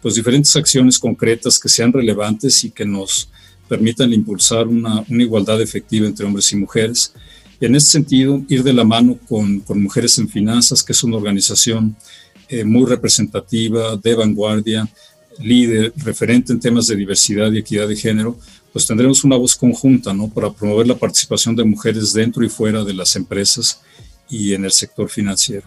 pues 0.00 0.14
diferentes 0.14 0.54
acciones 0.56 0.98
concretas 0.98 1.58
que 1.58 1.68
sean 1.68 1.92
relevantes 1.92 2.64
y 2.64 2.70
que 2.70 2.84
nos 2.84 3.28
permitan 3.68 4.12
impulsar 4.12 4.66
una, 4.66 5.04
igualdad 5.08 5.60
efectiva 5.60 6.06
entre 6.06 6.26
hombres 6.26 6.52
y 6.52 6.56
mujeres. 6.56 7.12
Y 7.60 7.66
en 7.66 7.74
este 7.74 7.90
sentido, 7.90 8.42
ir 8.48 8.62
de 8.62 8.72
la 8.72 8.84
mano 8.84 9.18
con, 9.28 9.60
con 9.60 9.82
Mujeres 9.82 10.18
en 10.18 10.28
Finanzas, 10.28 10.82
que 10.82 10.92
es 10.92 11.04
una 11.04 11.16
organización 11.16 11.94
eh, 12.48 12.64
muy 12.64 12.88
representativa, 12.88 13.96
de 13.96 14.14
vanguardia, 14.14 14.88
líder, 15.38 15.92
referente 15.96 16.52
en 16.52 16.60
temas 16.60 16.86
de 16.86 16.96
diversidad 16.96 17.52
y 17.52 17.58
equidad 17.58 17.86
de 17.86 17.96
género, 17.96 18.38
pues 18.72 18.86
tendremos 18.86 19.24
una 19.24 19.36
voz 19.36 19.54
conjunta 19.54 20.12
¿no? 20.12 20.28
para 20.28 20.50
promover 20.50 20.86
la 20.86 20.96
participación 20.96 21.54
de 21.56 21.64
mujeres 21.64 22.12
dentro 22.12 22.44
y 22.44 22.48
fuera 22.48 22.84
de 22.84 22.94
las 22.94 23.14
empresas 23.16 23.80
y 24.30 24.54
en 24.54 24.64
el 24.64 24.72
sector 24.72 25.08
financiero. 25.08 25.66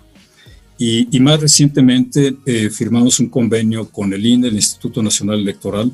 Y, 0.78 1.19
más 1.19 1.39
recientemente 1.39 2.36
eh, 2.45 2.69
firmamos 2.69 3.19
un 3.19 3.30
convenio 3.30 3.88
con 3.89 4.12
el 4.12 4.26
INE, 4.26 4.47
el 4.47 4.56
Instituto 4.56 5.02
Nacional 5.02 5.39
Electoral, 5.39 5.91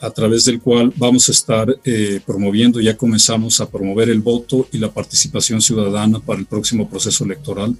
a 0.00 0.10
través 0.10 0.44
del 0.44 0.60
cual 0.60 0.92
vamos 0.96 1.28
a 1.28 1.32
estar 1.32 1.76
eh, 1.84 2.20
promoviendo, 2.24 2.80
ya 2.80 2.96
comenzamos 2.96 3.60
a 3.60 3.68
promover 3.68 4.08
el 4.10 4.20
voto 4.20 4.68
y 4.72 4.78
la 4.78 4.92
participación 4.92 5.60
ciudadana 5.60 6.20
para 6.20 6.38
el 6.38 6.46
próximo 6.46 6.88
proceso 6.88 7.24
electoral 7.24 7.76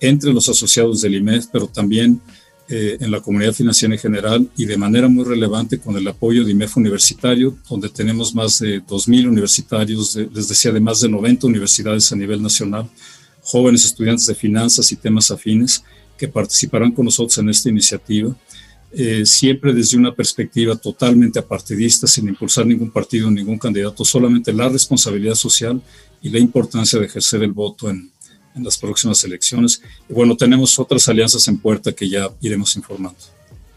entre 0.00 0.32
los 0.32 0.48
asociados 0.48 1.00
del 1.00 1.14
IMEF, 1.14 1.46
pero 1.52 1.68
también 1.68 2.20
eh, 2.68 2.96
en 3.00 3.10
la 3.10 3.20
comunidad 3.20 3.52
financiera 3.52 3.94
en 3.94 4.00
general 4.00 4.48
y 4.56 4.64
de 4.64 4.76
manera 4.76 5.08
muy 5.08 5.24
relevante 5.24 5.78
con 5.78 5.96
el 5.96 6.06
apoyo 6.08 6.44
de 6.44 6.50
IMEF 6.50 6.76
Universitario, 6.76 7.56
donde 7.68 7.88
tenemos 7.88 8.34
más 8.34 8.58
de 8.58 8.82
2.000 8.84 9.28
universitarios, 9.28 10.16
les 10.16 10.48
decía, 10.48 10.72
de 10.72 10.80
más 10.80 11.00
de 11.00 11.08
90 11.08 11.46
universidades 11.46 12.10
a 12.10 12.16
nivel 12.16 12.42
nacional, 12.42 12.88
jóvenes 13.42 13.84
estudiantes 13.84 14.26
de 14.26 14.34
finanzas 14.34 14.90
y 14.92 14.96
temas 14.96 15.30
afines 15.30 15.84
que 16.16 16.28
participarán 16.28 16.92
con 16.92 17.04
nosotros 17.04 17.36
en 17.38 17.48
esta 17.48 17.68
iniciativa. 17.68 18.34
Eh, 18.94 19.24
siempre 19.24 19.72
desde 19.72 19.96
una 19.96 20.14
perspectiva 20.14 20.76
totalmente 20.76 21.38
apartidista, 21.38 22.06
sin 22.06 22.28
impulsar 22.28 22.66
ningún 22.66 22.90
partido, 22.90 23.30
ningún 23.30 23.58
candidato, 23.58 24.04
solamente 24.04 24.52
la 24.52 24.68
responsabilidad 24.68 25.34
social 25.34 25.80
y 26.20 26.28
la 26.28 26.38
importancia 26.38 26.98
de 26.98 27.06
ejercer 27.06 27.42
el 27.42 27.52
voto 27.52 27.88
en, 27.88 28.10
en 28.54 28.64
las 28.64 28.76
próximas 28.78 29.22
elecciones. 29.24 29.82
Y 30.08 30.12
bueno, 30.12 30.36
tenemos 30.36 30.78
otras 30.78 31.08
alianzas 31.08 31.48
en 31.48 31.58
puerta 31.58 31.92
que 31.92 32.08
ya 32.08 32.30
iremos 32.40 32.76
informando. 32.76 33.18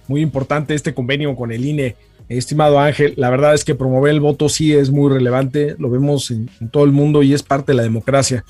Muy 0.08 0.22
importante 0.22 0.76
este 0.76 0.94
convenio 0.94 1.36
con 1.36 1.52
el 1.52 1.66
INE. 1.66 1.96
Estimado 2.28 2.80
Ángel, 2.80 3.14
la 3.18 3.30
verdad 3.30 3.54
es 3.54 3.64
que 3.64 3.76
promover 3.76 4.12
el 4.12 4.20
voto 4.20 4.50
sí 4.50 4.74
es 4.74 4.90
muy 4.90 5.12
relevante, 5.12 5.76
lo 5.78 5.90
vemos 5.90 6.32
en, 6.32 6.50
todo 6.72 6.84
el 6.84 6.92
mundo 6.92 7.22
y 7.22 7.34
es 7.34 7.44
parte 7.44 7.72
de 7.72 7.78
la 7.78 7.84
democracia. 7.84 8.44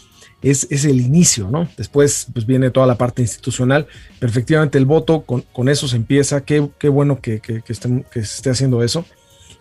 Es, 0.45 0.67
es, 0.69 0.85
el 0.85 1.01
inicio, 1.01 1.49
¿no? 1.49 1.67
Después 1.75 2.27
pues 2.31 2.45
viene 2.45 2.69
toda 2.69 2.85
la 2.85 2.95
parte 2.95 3.21
institucional, 3.21 3.87
pero 4.19 4.31
el 4.71 4.85
voto, 4.85 5.21
con, 5.21 5.41
con 5.51 5.69
eso 5.69 5.87
se 5.87 5.95
empieza, 5.95 6.41
qué, 6.41 6.69
qué 6.77 6.87
bueno 6.87 7.19
que, 7.19 7.39
que, 7.39 7.61
que, 7.61 7.73
que 7.73 8.25
se 8.25 8.35
esté 8.35 8.49
haciendo 8.51 8.83
eso. 8.83 9.05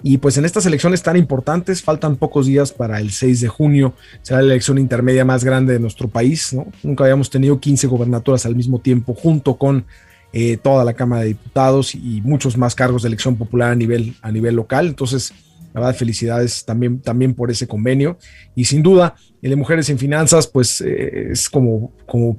Y 0.02 0.18
pues 0.18 0.36
en 0.36 0.44
estas 0.44 0.66
elecciones 0.66 1.02
tan 1.02 1.16
importantes, 1.16 1.82
faltan 1.82 2.16
pocos 2.16 2.44
días 2.44 2.72
para 2.72 3.00
el 3.00 3.10
6 3.10 3.40
de 3.40 3.48
junio, 3.48 3.94
será 4.20 4.42
la 4.42 4.52
elección 4.52 4.76
intermedia 4.76 5.24
más 5.24 5.44
grande 5.44 5.72
de 5.72 5.80
nuestro 5.80 6.08
país, 6.08 6.52
¿no? 6.52 6.66
Nunca 6.82 7.04
habíamos 7.04 7.30
tenido 7.30 7.58
15 7.58 7.86
gobernaturas 7.86 8.44
al 8.44 8.54
mismo 8.54 8.80
tiempo, 8.80 9.14
junto 9.14 9.56
con 9.56 9.86
eh, 10.34 10.58
toda 10.58 10.84
la 10.84 10.92
Cámara 10.92 11.22
de 11.22 11.28
Diputados 11.28 11.94
y 11.94 12.20
muchos 12.22 12.58
más 12.58 12.74
cargos 12.74 13.02
de 13.02 13.08
elección 13.08 13.36
popular 13.36 13.70
a 13.70 13.74
nivel, 13.74 14.14
a 14.20 14.30
nivel 14.30 14.56
local. 14.56 14.88
Entonces, 14.88 15.32
la 15.74 15.80
verdad, 15.80 15.96
felicidades 15.96 16.64
también, 16.64 17.00
también 17.00 17.34
por 17.34 17.50
ese 17.50 17.66
convenio. 17.66 18.16
Y 18.54 18.64
sin 18.64 18.80
duda, 18.80 19.16
el 19.42 19.50
de 19.50 19.56
Mujeres 19.56 19.90
en 19.90 19.98
Finanzas, 19.98 20.46
pues 20.46 20.80
eh, 20.80 21.32
es 21.32 21.50
como, 21.50 21.92
como 22.06 22.36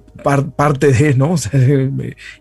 parte 0.55 0.93
de, 0.93 1.13
¿no? 1.15 1.31
O 1.33 1.37
sea, 1.37 1.51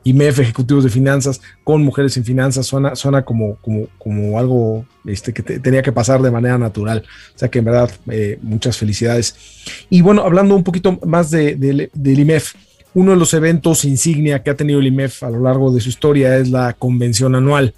IMEF, 0.05 0.39
Ejecutivos 0.39 0.85
de 0.85 0.91
Finanzas, 0.91 1.41
con 1.65 1.83
Mujeres 1.83 2.17
en 2.17 2.25
Finanzas, 2.25 2.67
suena, 2.67 2.95
suena 2.95 3.25
como, 3.25 3.57
como, 3.57 3.89
como 3.99 4.39
algo 4.39 4.87
este, 5.05 5.33
que 5.33 5.43
tenía 5.43 5.83
que 5.83 5.91
pasar 5.91 6.23
de 6.23 6.31
manera 6.31 6.59
natural. 6.59 7.03
O 7.35 7.39
sea 7.39 7.51
que 7.51 7.59
en 7.59 7.65
verdad, 7.65 7.91
eh, 8.09 8.39
muchas 8.41 8.79
felicidades. 8.79 9.35
Y 9.91 10.01
bueno, 10.01 10.23
hablando 10.23 10.55
un 10.55 10.63
poquito 10.63 11.01
más 11.05 11.33
de, 11.33 11.57
del 11.93 12.19
IMEF, 12.21 12.55
uno 12.95 13.11
de 13.11 13.17
los 13.17 13.35
eventos 13.35 13.85
insignia 13.85 14.45
que 14.45 14.51
ha 14.51 14.57
tenido 14.57 14.79
el 14.79 14.87
IMEF 14.87 15.25
a 15.25 15.31
lo 15.31 15.41
largo 15.41 15.73
de 15.73 15.81
su 15.81 15.89
historia 15.89 16.37
es 16.37 16.51
la 16.51 16.73
convención 16.75 17.35
anual 17.35 17.75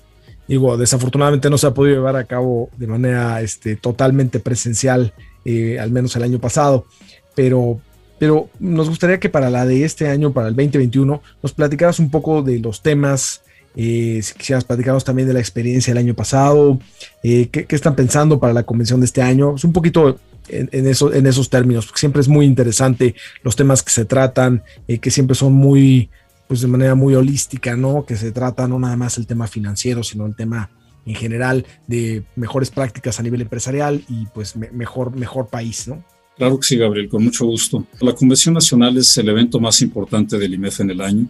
Digo, 0.49 0.77
desafortunadamente 0.77 1.51
no 1.51 1.59
se 1.59 1.67
ha 1.67 1.75
podido 1.75 1.97
llevar 1.97 2.17
a 2.17 2.25
cabo 2.25 2.71
de 2.77 2.87
manera 2.87 3.41
este, 3.43 3.77
totalmente 3.77 4.39
presencial, 4.39 5.13
eh, 5.45 5.79
al 5.81 5.91
menos 5.91 6.15
el 6.15 6.23
año 6.23 6.39
pasado, 6.39 6.87
pero, 7.35 7.81
pero 8.19 8.49
nos 8.61 8.89
gustaría 8.89 9.19
que 9.19 9.29
para 9.29 9.51
la 9.51 9.67
de 9.67 9.85
este 9.85 10.09
año, 10.09 10.33
para 10.33 10.49
el 10.49 10.55
2021, 10.55 11.21
nos 11.43 11.53
platicaras 11.53 11.99
un 11.99 12.11
poco 12.11 12.43
de 12.43 12.61
los 12.61 12.81
temas, 12.81 13.43
eh, 13.75 14.21
si 14.23 14.35
quisieras 14.35 14.65
platicarnos 14.65 15.05
también 15.05 15.27
de 15.27 15.35
la 15.35 15.41
experiencia 15.41 15.93
del 15.93 16.05
año 16.05 16.15
pasado, 16.15 16.79
eh, 17.25 17.49
qué, 17.51 17.67
están 17.69 17.97
pensando 17.97 18.39
para 18.39 18.53
la 18.53 18.63
convención 18.63 19.01
de 19.01 19.07
este 19.07 19.23
año, 19.23 19.57
un 19.63 19.73
poquito 19.73 20.19
en, 20.49 20.87
eso, 20.87 21.13
en 21.13 21.27
esos 21.27 21.51
términos, 21.51 21.87
porque 21.87 21.99
siempre 21.99 22.21
es 22.21 22.29
muy 22.29 22.47
interesante 22.47 23.17
los 23.43 23.57
temas 23.57 23.83
que 23.83 23.91
se 23.91 24.05
tratan, 24.05 24.63
que 25.01 25.11
siempre 25.11 25.35
son 25.35 25.55
muy 25.55 26.09
pues 26.49 26.61
de 26.61 26.69
manera 26.69 26.95
muy 26.95 27.15
holística, 27.15 27.77
¿no? 27.77 28.05
Que 28.05 28.17
se 28.17 28.33
trata 28.33 28.69
no 28.69 28.79
nada 28.79 28.97
más 28.97 29.19
el 29.19 29.27
tema 29.27 29.47
financiero, 29.47 30.03
sino 30.03 30.27
el 30.27 30.37
tema 30.37 30.71
en 31.05 31.15
general 31.15 31.65
de 31.87 32.25
mejores 32.35 32.71
prácticas 32.71 33.19
a 33.19 33.23
nivel 33.23 33.41
empresarial 33.41 34.05
y 34.09 34.27
pues 34.27 34.57
mejor, 34.57 35.17
mejor 35.17 35.49
país, 35.49 35.87
¿no? 35.89 36.05
Claro 36.37 36.59
que 36.61 36.67
sí, 36.67 36.77
Gabriel, 36.77 37.09
con 37.09 37.25
mucho 37.25 37.47
gusto. 37.47 37.87
La 38.01 38.15
Convención 38.15 38.55
Nacional 38.55 38.99
es 38.99 39.17
el 39.17 39.29
evento 39.29 39.59
más 39.59 39.81
importante 39.81 40.39
del 40.39 40.53
IMEF 40.53 40.81
en 40.81 40.91
el 40.91 41.01
año. 41.01 41.27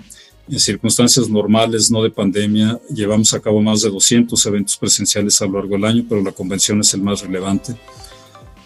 En 0.48 0.58
circunstancias 0.58 1.28
normales, 1.28 1.90
no 1.90 2.02
de 2.02 2.10
pandemia, 2.10 2.80
llevamos 2.92 3.32
a 3.32 3.40
cabo 3.40 3.62
más 3.62 3.82
de 3.82 3.90
200 3.90 4.44
eventos 4.46 4.76
presenciales 4.76 5.40
a 5.40 5.46
lo 5.46 5.54
largo 5.54 5.74
del 5.74 5.84
año, 5.84 6.04
pero 6.08 6.22
la 6.22 6.32
convención 6.32 6.80
es 6.80 6.92
el 6.94 7.02
más 7.02 7.20
relevante. 7.20 7.74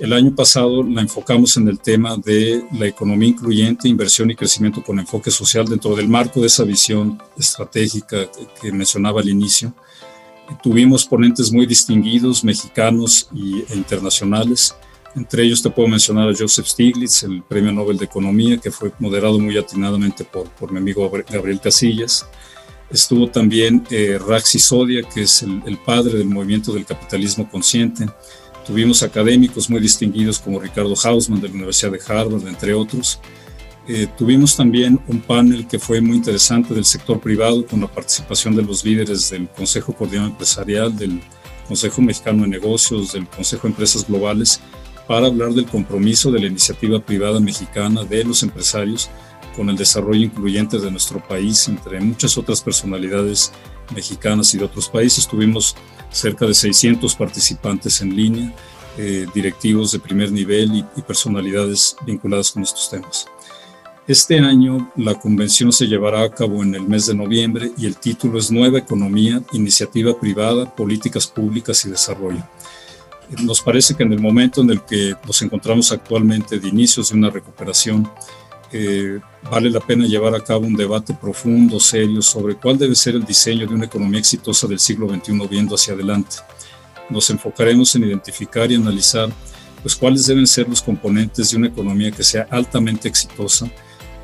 El 0.00 0.14
año 0.14 0.34
pasado 0.34 0.82
la 0.82 1.02
enfocamos 1.02 1.58
en 1.58 1.68
el 1.68 1.78
tema 1.78 2.16
de 2.16 2.64
la 2.72 2.86
economía 2.86 3.28
incluyente, 3.28 3.86
inversión 3.86 4.30
y 4.30 4.34
crecimiento 4.34 4.82
con 4.82 4.98
enfoque 4.98 5.30
social 5.30 5.66
dentro 5.66 5.94
del 5.94 6.08
marco 6.08 6.40
de 6.40 6.46
esa 6.46 6.64
visión 6.64 7.22
estratégica 7.36 8.30
que 8.62 8.72
mencionaba 8.72 9.20
al 9.20 9.28
inicio. 9.28 9.74
Tuvimos 10.62 11.04
ponentes 11.04 11.52
muy 11.52 11.66
distinguidos, 11.66 12.42
mexicanos 12.42 13.28
e 13.70 13.76
internacionales. 13.76 14.74
Entre 15.14 15.42
ellos 15.42 15.62
te 15.62 15.68
puedo 15.68 15.88
mencionar 15.88 16.30
a 16.30 16.34
Joseph 16.34 16.66
Stiglitz, 16.66 17.24
el 17.24 17.42
Premio 17.42 17.70
Nobel 17.70 17.98
de 17.98 18.06
Economía, 18.06 18.56
que 18.56 18.70
fue 18.70 18.90
moderado 19.00 19.38
muy 19.38 19.58
atinadamente 19.58 20.24
por, 20.24 20.48
por 20.52 20.72
mi 20.72 20.78
amigo 20.78 21.10
Gabriel 21.28 21.60
Casillas. 21.60 22.26
Estuvo 22.90 23.28
también 23.28 23.86
eh, 23.90 24.18
Raxi 24.18 24.60
Sodia, 24.60 25.02
que 25.02 25.24
es 25.24 25.42
el, 25.42 25.62
el 25.66 25.76
padre 25.76 26.16
del 26.16 26.28
movimiento 26.28 26.72
del 26.72 26.86
capitalismo 26.86 27.46
consciente 27.50 28.06
Tuvimos 28.70 29.02
académicos 29.02 29.68
muy 29.68 29.80
distinguidos 29.80 30.38
como 30.38 30.60
Ricardo 30.60 30.94
Hausman 30.94 31.40
de 31.40 31.48
la 31.48 31.54
Universidad 31.54 31.90
de 31.90 31.98
Harvard, 32.06 32.46
entre 32.46 32.72
otros. 32.72 33.18
Eh, 33.88 34.06
tuvimos 34.16 34.56
también 34.56 35.00
un 35.08 35.18
panel 35.20 35.66
que 35.66 35.80
fue 35.80 36.00
muy 36.00 36.18
interesante 36.18 36.72
del 36.72 36.84
sector 36.84 37.18
privado 37.18 37.66
con 37.66 37.80
la 37.80 37.88
participación 37.88 38.54
de 38.54 38.62
los 38.62 38.84
líderes 38.84 39.28
del 39.28 39.48
Consejo 39.48 39.92
Coordinador 39.92 40.30
Empresarial, 40.30 40.96
del 40.96 41.20
Consejo 41.66 42.00
Mexicano 42.00 42.44
de 42.44 42.48
Negocios, 42.48 43.12
del 43.12 43.26
Consejo 43.26 43.62
de 43.62 43.70
Empresas 43.70 44.06
Globales, 44.06 44.60
para 45.08 45.26
hablar 45.26 45.50
del 45.52 45.66
compromiso 45.66 46.30
de 46.30 46.38
la 46.38 46.46
iniciativa 46.46 47.00
privada 47.00 47.40
mexicana 47.40 48.04
de 48.04 48.22
los 48.22 48.44
empresarios 48.44 49.10
con 49.56 49.68
el 49.68 49.76
desarrollo 49.76 50.22
incluyente 50.22 50.78
de 50.78 50.92
nuestro 50.92 51.18
país, 51.26 51.66
entre 51.66 52.00
muchas 52.00 52.38
otras 52.38 52.60
personalidades 52.60 53.50
mexicanas 53.92 54.54
y 54.54 54.58
de 54.58 54.64
otros 54.66 54.88
países. 54.88 55.26
Tuvimos 55.26 55.74
cerca 56.10 56.46
de 56.46 56.54
600 56.54 57.14
participantes 57.14 58.00
en 58.00 58.14
línea, 58.14 58.54
eh, 58.98 59.26
directivos 59.34 59.92
de 59.92 60.00
primer 60.00 60.30
nivel 60.32 60.84
y, 60.96 61.02
personalidades 61.02 61.96
vinculadas 62.04 62.50
con 62.50 62.62
estos 62.62 62.90
temas. 62.90 63.26
Este 64.06 64.38
año 64.38 64.90
la 64.96 65.14
convención 65.14 65.72
se 65.72 65.86
llevará 65.86 66.22
a 66.22 66.30
cabo 66.30 66.62
en 66.62 66.74
el 66.74 66.82
mes 66.82 67.06
de 67.06 67.14
noviembre 67.14 67.70
y 67.78 67.86
el 67.86 67.96
título 67.96 68.38
es 68.38 68.50
Nueva 68.50 68.78
Economía, 68.78 69.40
Iniciativa 69.52 70.18
Privada, 70.18 70.74
Políticas 70.74 71.26
Públicas 71.26 71.84
y 71.84 71.90
Desarrollo. 71.90 72.42
Nos 73.42 73.60
parece 73.60 73.94
que 73.94 74.02
en 74.02 74.12
el 74.12 74.18
momento 74.18 74.62
en 74.62 74.70
el 74.70 74.82
que 74.82 75.14
nos 75.24 75.40
encontramos 75.42 75.92
actualmente 75.92 76.58
de 76.58 76.68
inicios 76.68 77.10
de 77.10 77.16
una 77.18 77.30
recuperación, 77.30 78.10
eh, 78.72 79.18
vale 79.50 79.70
la 79.70 79.80
pena 79.80 80.06
llevar 80.06 80.34
a 80.34 80.44
cabo 80.44 80.66
un 80.66 80.76
debate 80.76 81.14
profundo, 81.14 81.80
serio, 81.80 82.22
sobre 82.22 82.54
cuál 82.54 82.78
debe 82.78 82.94
ser 82.94 83.16
el 83.16 83.24
diseño 83.24 83.66
de 83.66 83.74
una 83.74 83.86
economía 83.86 84.20
exitosa 84.20 84.66
del 84.66 84.78
siglo 84.78 85.08
XXI 85.08 85.46
viendo 85.48 85.74
hacia 85.74 85.94
adelante. 85.94 86.36
Nos 87.08 87.28
enfocaremos 87.30 87.94
en 87.96 88.04
identificar 88.04 88.70
y 88.70 88.76
analizar 88.76 89.28
pues, 89.82 89.96
cuáles 89.96 90.26
deben 90.26 90.46
ser 90.46 90.68
los 90.68 90.82
componentes 90.82 91.50
de 91.50 91.56
una 91.56 91.66
economía 91.66 92.12
que 92.12 92.22
sea 92.22 92.46
altamente 92.50 93.08
exitosa 93.08 93.68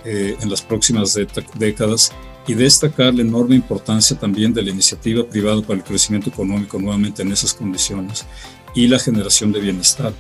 eh, 0.04 0.36
en 0.40 0.48
las 0.48 0.62
próximas 0.62 1.18
décadas 1.54 2.12
y 2.46 2.54
destacar 2.54 3.12
la 3.12 3.22
enorme 3.22 3.56
importancia 3.56 4.16
también 4.16 4.54
de 4.54 4.62
la 4.62 4.70
iniciativa 4.70 5.24
privada 5.24 5.60
para 5.62 5.80
el 5.80 5.84
crecimiento 5.84 6.30
económico 6.30 6.78
nuevamente 6.78 7.22
en 7.22 7.32
esas 7.32 7.52
condiciones 7.52 8.24
y 8.74 8.86
la 8.86 9.00
generación 9.00 9.50
de 9.50 9.58
bienestar 9.58 10.12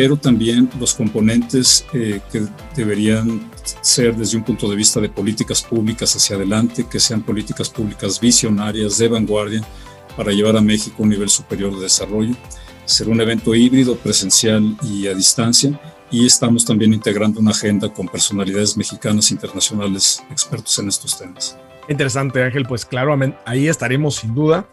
pero 0.00 0.16
también 0.16 0.70
los 0.78 0.94
componentes 0.94 1.84
eh, 1.92 2.20
que 2.30 2.42
deberían 2.76 3.50
ser 3.80 4.14
desde 4.14 4.36
un 4.36 4.44
punto 4.44 4.70
de 4.70 4.76
vista 4.76 5.00
de 5.00 5.08
políticas 5.08 5.60
públicas 5.60 6.14
hacia 6.14 6.36
adelante, 6.36 6.86
que 6.88 7.00
sean 7.00 7.20
políticas 7.20 7.68
públicas 7.68 8.20
visionarias, 8.20 8.96
de 8.96 9.08
vanguardia, 9.08 9.60
para 10.16 10.30
llevar 10.30 10.56
a 10.56 10.60
México 10.60 10.94
a 11.00 11.02
un 11.02 11.08
nivel 11.08 11.28
superior 11.28 11.74
de 11.74 11.82
desarrollo. 11.82 12.36
Será 12.84 13.10
un 13.10 13.20
evento 13.20 13.56
híbrido, 13.56 13.96
presencial 13.96 14.76
y 14.84 15.08
a 15.08 15.14
distancia, 15.14 15.76
y 16.12 16.24
estamos 16.24 16.64
también 16.64 16.94
integrando 16.94 17.40
una 17.40 17.50
agenda 17.50 17.92
con 17.92 18.06
personalidades 18.06 18.76
mexicanas 18.76 19.32
internacionales 19.32 20.22
expertos 20.30 20.78
en 20.78 20.86
estos 20.90 21.18
temas. 21.18 21.58
Interesante, 21.88 22.40
Ángel, 22.44 22.66
pues 22.66 22.84
claro, 22.84 23.18
ahí 23.44 23.66
estaremos 23.66 24.14
sin 24.14 24.32
duda 24.32 24.64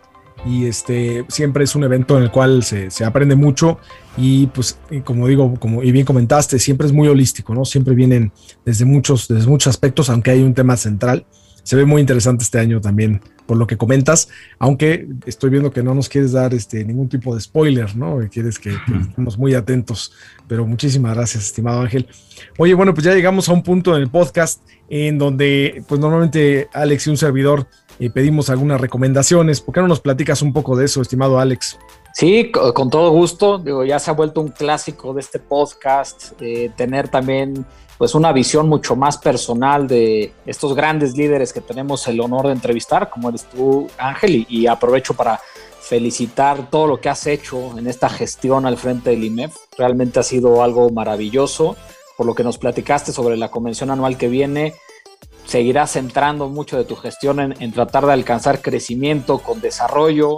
y 0.45 0.67
este 0.67 1.25
siempre 1.27 1.63
es 1.63 1.75
un 1.75 1.83
evento 1.83 2.17
en 2.17 2.23
el 2.23 2.31
cual 2.31 2.63
se, 2.63 2.91
se 2.91 3.03
aprende 3.03 3.35
mucho 3.35 3.79
y 4.15 4.47
pues 4.47 4.77
como 5.03 5.27
digo 5.27 5.55
como 5.59 5.81
y 5.81 5.91
bien 5.91 6.05
comentaste 6.05 6.59
siempre 6.59 6.85
es 6.85 6.93
muy 6.93 7.07
holístico 7.07 7.53
no 7.55 7.65
siempre 7.65 7.95
vienen 7.95 8.31
desde 8.63 8.85
muchos 8.85 9.27
desde 9.27 9.47
muchos 9.47 9.67
aspectos 9.67 10.09
aunque 10.09 10.31
hay 10.31 10.43
un 10.43 10.53
tema 10.53 10.77
central. 10.77 11.25
Se 11.63 11.75
ve 11.75 11.83
muy 11.83 11.99
interesante 11.99 12.43
este 12.43 12.59
año 12.59 12.79
también 12.79 13.21
por 13.47 13.57
lo 13.57 13.65
que 13.65 13.75
comentas 13.75 14.29
aunque 14.59 15.07
estoy 15.25 15.49
viendo 15.49 15.71
que 15.71 15.81
no 15.81 15.95
nos 15.95 16.09
quieres 16.09 16.31
dar 16.31 16.53
este 16.53 16.85
ningún 16.85 17.09
tipo 17.09 17.33
de 17.33 17.41
spoiler 17.41 17.95
no 17.95 18.19
quieres 18.31 18.59
que, 18.59 18.69
que 18.69 18.97
estemos 19.01 19.39
muy 19.39 19.55
atentos 19.55 20.13
pero 20.47 20.67
muchísimas 20.67 21.15
gracias 21.15 21.45
estimado 21.45 21.81
Ángel. 21.81 22.07
Oye 22.59 22.75
bueno 22.75 22.93
pues 22.93 23.03
ya 23.03 23.15
llegamos 23.15 23.49
a 23.49 23.53
un 23.53 23.63
punto 23.63 23.95
en 23.95 24.03
el 24.03 24.11
podcast 24.11 24.61
en 24.89 25.17
donde 25.17 25.83
pues 25.87 25.99
normalmente 25.99 26.67
Alex 26.71 27.07
y 27.07 27.09
un 27.09 27.17
servidor 27.17 27.67
y 27.99 28.09
pedimos 28.09 28.49
algunas 28.49 28.81
recomendaciones. 28.81 29.61
¿Por 29.61 29.73
qué 29.73 29.81
no 29.81 29.87
nos 29.87 29.99
platicas 29.99 30.41
un 30.41 30.53
poco 30.53 30.75
de 30.75 30.85
eso, 30.85 31.01
estimado 31.01 31.39
Alex? 31.39 31.77
Sí, 32.13 32.51
con 32.51 32.89
todo 32.89 33.11
gusto. 33.11 33.57
Digo, 33.57 33.83
ya 33.83 33.99
se 33.99 34.09
ha 34.09 34.13
vuelto 34.13 34.41
un 34.41 34.47
clásico 34.47 35.13
de 35.13 35.21
este 35.21 35.39
podcast, 35.39 36.33
tener 36.77 37.09
también 37.09 37.65
pues 37.97 38.15
una 38.15 38.31
visión 38.31 38.67
mucho 38.67 38.95
más 38.95 39.17
personal 39.17 39.87
de 39.87 40.33
estos 40.45 40.75
grandes 40.75 41.15
líderes 41.15 41.53
que 41.53 41.61
tenemos 41.61 42.07
el 42.07 42.19
honor 42.19 42.47
de 42.47 42.53
entrevistar, 42.53 43.09
como 43.09 43.29
eres 43.29 43.45
tú, 43.45 43.87
Ángel, 43.97 44.45
y, 44.49 44.67
aprovecho 44.67 45.13
para 45.13 45.39
felicitar 45.79 46.69
todo 46.69 46.87
lo 46.87 46.99
que 46.99 47.09
has 47.09 47.27
hecho 47.27 47.77
en 47.77 47.87
esta 47.87 48.09
gestión 48.09 48.65
al 48.65 48.77
frente 48.77 49.11
del 49.11 49.23
IMEF. 49.23 49.55
Realmente 49.77 50.19
ha 50.19 50.23
sido 50.23 50.63
algo 50.63 50.89
maravilloso, 50.89 51.75
por 52.17 52.25
lo 52.25 52.33
que 52.33 52.43
nos 52.43 52.57
platicaste 52.57 53.11
sobre 53.11 53.37
la 53.37 53.51
convención 53.51 53.91
anual 53.91 54.17
que 54.17 54.27
viene 54.27 54.73
seguirás 55.45 55.91
centrando 55.91 56.49
mucho 56.49 56.77
de 56.77 56.85
tu 56.85 56.95
gestión 56.95 57.39
en, 57.39 57.71
tratar 57.71 58.05
de 58.05 58.13
alcanzar 58.13 58.61
crecimiento 58.61 59.39
con 59.39 59.61
desarrollo, 59.61 60.37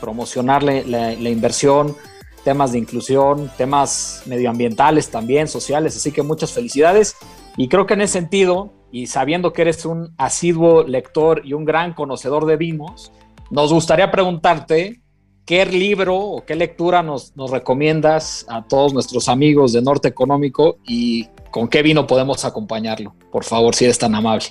promocionar 0.00 0.62
la, 0.62 1.12
inversión, 1.12 1.96
temas 2.44 2.72
de 2.72 2.78
inclusión, 2.78 3.50
temas 3.56 4.22
medioambientales 4.26 5.10
también, 5.10 5.48
sociales, 5.48 5.96
así 5.96 6.12
que 6.12 6.22
muchas 6.22 6.52
felicidades. 6.52 7.16
Y 7.56 7.68
creo 7.68 7.86
que 7.86 7.94
en 7.94 8.02
ese 8.02 8.14
sentido, 8.14 8.72
y 8.92 9.06
sabiendo 9.06 9.52
que 9.52 9.62
eres 9.62 9.86
un 9.86 10.14
asiduo 10.18 10.84
lector 10.84 11.42
y 11.44 11.54
un 11.54 11.64
gran 11.64 11.94
conocedor 11.94 12.44
de 12.46 12.56
vinos, 12.56 13.12
nos 13.50 13.72
gustaría 13.72 14.10
preguntarte 14.10 15.00
¿qué 15.46 15.66
libro 15.66 16.16
o 16.16 16.44
qué 16.44 16.54
lectura 16.54 17.02
nos, 17.02 17.36
nos 17.36 17.50
recomiendas 17.50 18.46
a 18.48 18.62
todos 18.66 18.92
nuestros 18.92 19.28
amigos 19.28 19.72
de 19.72 19.82
Norte 19.82 20.08
Económico 20.08 20.78
y 20.86 21.28
con 21.54 21.68
qué 21.68 21.82
vino 21.82 22.04
podemos 22.04 22.44
acompañarlo? 22.44 23.14
Por 23.30 23.44
favor, 23.44 23.76
si 23.76 23.84
eres 23.84 23.96
tan 23.96 24.12
amable. 24.12 24.46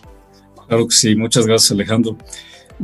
Claro 0.70 0.88
que 0.88 0.96
sí, 0.96 1.18
muchas 1.18 1.46
gracias 1.46 1.70
Alejandro. 1.72 2.18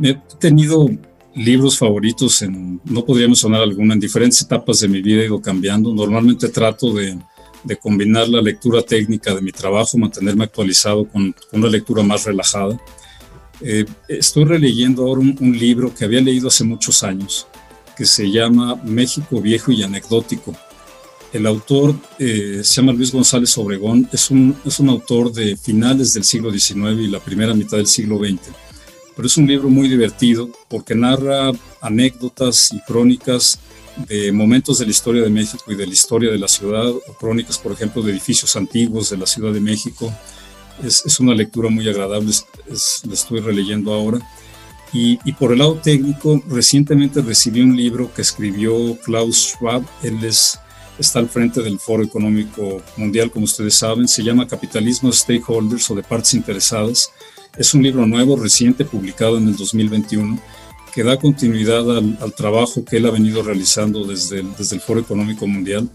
He 0.02 0.14
tenido 0.38 0.90
libros 1.34 1.78
favoritos, 1.78 2.42
en, 2.42 2.82
no 2.84 3.02
podría 3.06 3.28
mencionar 3.28 3.62
alguna, 3.62 3.94
en 3.94 4.00
diferentes 4.00 4.42
etapas 4.42 4.80
de 4.80 4.88
mi 4.88 5.00
vida 5.00 5.22
he 5.22 5.24
ido 5.24 5.40
cambiando. 5.40 5.94
Normalmente 5.94 6.50
trato 6.50 6.92
de, 6.92 7.16
de 7.64 7.76
combinar 7.78 8.28
la 8.28 8.42
lectura 8.42 8.82
técnica 8.82 9.34
de 9.34 9.40
mi 9.40 9.52
trabajo, 9.52 9.96
mantenerme 9.96 10.44
actualizado 10.44 11.08
con, 11.08 11.34
una 11.52 11.68
lectura 11.68 12.02
más 12.02 12.26
relajada. 12.26 12.78
Eh, 13.62 13.86
estoy 14.06 14.44
releyendo 14.44 15.04
ahora 15.04 15.22
un, 15.22 15.58
libro 15.58 15.94
que 15.94 16.04
había 16.04 16.20
leído 16.20 16.48
hace 16.48 16.64
muchos 16.64 17.02
años, 17.02 17.46
que 17.96 18.04
se 18.04 18.30
llama 18.30 18.78
México 18.84 19.40
Viejo 19.40 19.72
y 19.72 19.82
Anecdótico. 19.82 20.54
El 21.32 21.46
autor 21.46 21.94
eh, 22.18 22.60
se 22.64 22.74
llama 22.74 22.92
Luis 22.92 23.12
González 23.12 23.56
Obregón, 23.58 24.08
es 24.12 24.30
un, 24.30 24.56
es 24.64 24.80
un 24.80 24.88
autor 24.88 25.32
de 25.32 25.56
finales 25.56 26.12
del 26.12 26.24
siglo 26.24 26.50
XIX 26.50 26.98
y 27.00 27.06
la 27.06 27.20
primera 27.20 27.54
mitad 27.54 27.76
del 27.76 27.86
siglo 27.86 28.18
XX 28.18 28.50
pero 29.20 29.26
es 29.26 29.36
un 29.36 29.46
libro 29.46 29.68
muy 29.68 29.86
divertido 29.86 30.48
porque 30.66 30.94
narra 30.94 31.52
anécdotas 31.82 32.72
y 32.72 32.80
crónicas 32.80 33.58
de 34.08 34.32
momentos 34.32 34.78
de 34.78 34.86
la 34.86 34.92
historia 34.92 35.20
de 35.20 35.28
México 35.28 35.62
y 35.66 35.74
de 35.74 35.86
la 35.86 35.92
historia 35.92 36.30
de 36.30 36.38
la 36.38 36.48
ciudad, 36.48 36.88
o 36.88 37.12
crónicas, 37.18 37.58
por 37.58 37.72
ejemplo, 37.72 38.00
de 38.00 38.12
edificios 38.12 38.56
antiguos 38.56 39.10
de 39.10 39.18
la 39.18 39.26
Ciudad 39.26 39.52
de 39.52 39.60
México. 39.60 40.10
Es, 40.82 41.04
es 41.04 41.20
una 41.20 41.34
lectura 41.34 41.68
muy 41.68 41.86
agradable, 41.86 42.30
es, 42.30 43.02
la 43.06 43.12
estoy 43.12 43.40
releyendo 43.40 43.92
ahora. 43.92 44.20
Y, 44.90 45.18
y, 45.26 45.32
por 45.32 45.52
el 45.52 45.58
lado 45.58 45.74
técnico, 45.74 46.42
recientemente 46.48 47.20
recibí 47.20 47.60
un 47.60 47.76
libro 47.76 48.10
que 48.14 48.22
escribió 48.22 48.98
Klaus 49.04 49.50
Schwab, 49.50 49.84
él 50.02 50.24
es, 50.24 50.58
está 51.00 51.18
al 51.18 51.28
frente 51.28 51.62
del 51.62 51.78
Foro 51.78 52.02
Económico 52.04 52.82
Mundial, 52.96 53.30
como 53.30 53.44
ustedes 53.44 53.74
saben, 53.74 54.06
se 54.06 54.22
llama 54.22 54.46
Capitalismo 54.46 55.12
Stakeholders 55.12 55.90
o 55.90 55.94
de 55.94 56.02
Partes 56.02 56.34
Interesadas 56.34 57.10
es 57.56 57.74
un 57.74 57.82
libro 57.82 58.06
nuevo, 58.06 58.36
reciente, 58.36 58.84
publicado 58.84 59.38
en 59.38 59.48
el 59.48 59.56
2021, 59.56 60.38
que 60.94 61.04
da 61.04 61.18
continuidad 61.18 61.84
al, 61.96 62.34
trabajo 62.34 62.84
que 62.84 62.96
él 62.96 63.06
ha 63.06 63.10
venido 63.10 63.42
realizando 63.42 64.04
desde 64.04 64.40
el, 64.40 64.54
desde 64.56 64.76
el 64.76 64.82
Foro 64.82 65.00
Económico 65.00 65.46
Mundial. 65.46 65.88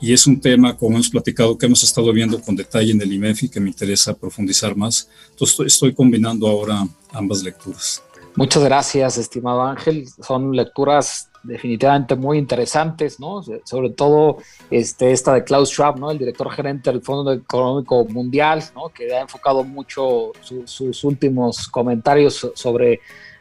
Y 0.00 0.12
es 0.12 0.26
un 0.26 0.40
tema, 0.40 0.76
como 0.76 0.96
hemos 0.96 1.10
platicado, 1.10 1.58
que 1.58 1.66
hemos 1.66 1.82
estado 1.82 2.10
viendo 2.12 2.40
con 2.40 2.56
detalle 2.56 2.92
en 2.92 3.02
el 3.02 3.12
IMEF 3.12 3.42
y 3.42 3.48
que 3.50 3.60
me 3.60 3.68
interesa 3.68 4.14
profundizar 4.14 4.74
más. 4.74 5.08
Entonces 5.30 5.60
estoy 5.66 5.92
combinando 5.92 6.48
ahora 6.48 6.86
ambas 7.12 7.42
lecturas. 7.42 8.02
Muchas 8.34 8.64
gracias, 8.64 9.18
estimado 9.18 9.62
Ángel. 9.62 10.08
Son 10.26 10.56
lecturas 10.56 11.29
definitivamente 11.42 12.16
muy 12.16 12.38
interesantes, 12.38 13.18
¿no? 13.20 13.42
Sobre 13.64 13.90
todo 13.90 14.38
este, 14.70 15.12
esta 15.12 15.34
de 15.34 15.44
Klaus 15.44 15.70
Schwab, 15.70 15.98
¿no? 15.98 16.10
El 16.10 16.18
director 16.18 16.50
gerente 16.50 16.90
del 16.90 17.02
Fondo 17.02 17.32
Económico 17.32 18.04
Mundial, 18.04 18.62
¿no? 18.74 18.88
Que 18.90 19.14
ha 19.14 19.20
enfocado 19.20 19.64
mucho 19.64 20.32
sus 20.64 21.04
últimos 21.04 21.68
comentarios 21.68 22.50
sobre 22.54 23.00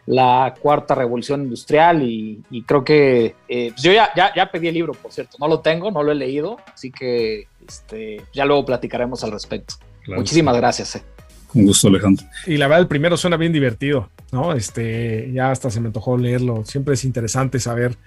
la 0.09 0.55
cuarta 0.59 0.95
revolución 0.95 1.43
industrial 1.43 2.01
y, 2.01 2.41
creo 2.65 2.83
que 2.83 3.35
eh, 3.47 3.69
pues 3.71 3.83
yo 3.83 3.91
ya, 3.91 4.11
ya, 4.15 4.51
pedí 4.51 4.67
el 4.67 4.73
libro, 4.73 4.93
por 4.93 5.11
cierto, 5.11 5.37
no 5.39 5.47
lo 5.47 5.59
tengo, 5.59 5.91
no 5.91 6.01
lo 6.01 6.11
he 6.11 6.15
leído, 6.15 6.57
así 6.73 6.91
que 6.91 7.47
este, 7.67 8.19
ya 8.33 8.43
luego 8.45 8.65
platicaremos 8.65 9.23
al 9.23 9.31
respecto. 9.31 9.75
Muchísimas 10.07 10.57
gracias. 10.57 10.95
Eh. 10.95 11.03
Con 11.47 11.63
gusto, 11.63 11.89
Alejandro. 11.89 12.25
Y 12.47 12.57
la 12.57 12.67
verdad, 12.67 12.81
el 12.81 12.87
primero 12.87 13.17
suena 13.17 13.37
bien 13.37 13.53
divertido, 13.53 14.09
¿no? 14.31 14.53
Este, 14.53 15.31
ya 15.33 15.51
hasta 15.51 15.69
se 15.69 15.81
me 15.81 15.87
antojó 15.87 16.17
leerlo. 16.17 16.63
Siempre 16.65 16.93
es 16.93 17.03
interesante 17.03 17.59
saber 17.59 17.97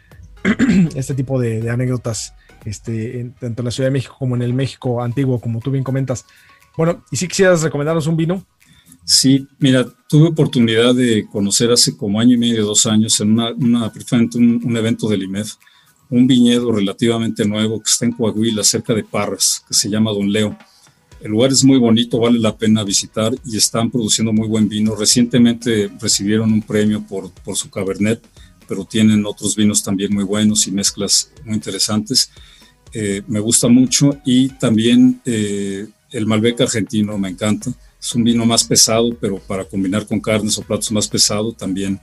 este 0.95 1.15
tipo 1.15 1.41
de, 1.41 1.69
anécdotas, 1.71 2.35
este, 2.65 3.33
tanto 3.41 3.63
en 3.63 3.65
la 3.65 3.71
Ciudad 3.71 3.89
de 3.89 3.93
México 3.93 4.17
como 4.19 4.37
en 4.37 4.43
el 4.43 4.55
México 4.55 5.03
antiguo, 5.03 5.41
como 5.41 5.61
tú 5.61 5.71
bien 5.71 5.85
comentas. 5.85 6.25
Bueno, 6.77 7.05
y 7.11 7.17
si 7.17 7.29
quisieras 7.29 7.63
recomendarnos 7.63 8.07
un 8.07 8.17
vino. 8.17 8.45
Sí, 9.05 9.49
mira, 9.59 9.85
tuve 10.09 10.29
oportunidad 10.29 10.95
de 10.95 11.27
conocer 11.31 11.73
hace 11.73 11.97
como 11.97 12.21
año 12.21 12.35
y 12.35 12.39
medio, 12.39 12.65
dos 12.65 12.87
años, 12.87 13.21
en 13.21 13.33
una, 13.33 13.51
una 13.53 13.93
un, 14.35 14.61
un, 14.65 14.77
evento 14.77 15.09
del 15.09 15.25
IMEF, 15.25 15.55
un 16.09 16.29
viñedo 16.29 16.71
relativamente 16.71 17.45
nuevo 17.45 17.81
que 17.81 17.91
está 17.91 18.05
en 18.05 18.13
Coahuila, 18.13 18.63
cerca 18.63 18.95
de 18.95 19.03
Parras, 19.03 19.65
que 19.67 19.75
se 19.75 19.91
llama 19.91 20.13
Don 20.13 20.31
Leo 20.31 20.57
el 21.23 21.31
lugar 21.31 21.53
es 21.53 21.63
muy 21.63 21.79
bonito, 21.79 22.19
vale 22.19 22.39
la 22.41 22.57
pena 22.57 22.83
visitar 22.83 23.33
y 23.45 23.57
están 23.57 23.91
produciendo 23.91 24.33
muy 24.33 24.49
buen 24.49 24.69
vino. 24.69 24.97
Recientemente 24.97 25.89
recibieron 26.01 26.53
un 26.53 26.63
premio 26.63 27.03
por, 27.07 27.31
su 27.55 27.71
Cabernet, 27.71 28.21
pero 28.67 28.85
tienen 28.85 29.25
otros 29.25 29.55
vinos 29.55 29.85
también 29.85 30.13
muy 30.13 30.25
buenos 30.25 30.67
y 30.67 30.73
mezclas 30.73 31.31
muy 31.45 31.55
interesantes. 31.55 32.31
Eh, 32.93 33.23
me 33.29 33.39
gusta 33.39 33.69
mucho 33.69 34.19
y 34.25 34.49
también 34.49 35.21
eh, 35.25 35.87
el 36.11 36.27
Malbec 36.27 36.61
argentino 36.61 37.17
me 37.19 37.29
encanta. 37.29 37.71
Es 38.01 38.15
un 38.17 38.25
vino 38.25 38.45
más 38.45 38.65
pesado, 38.65 39.17
pero 39.21 39.39
para 39.39 39.65
combinar 39.65 40.05
con 40.07 40.21
carnes 40.21 40.59
o 40.59 40.63
platos 40.63 40.91
más 40.91 41.07
pesados 41.07 41.57
también 41.57 42.01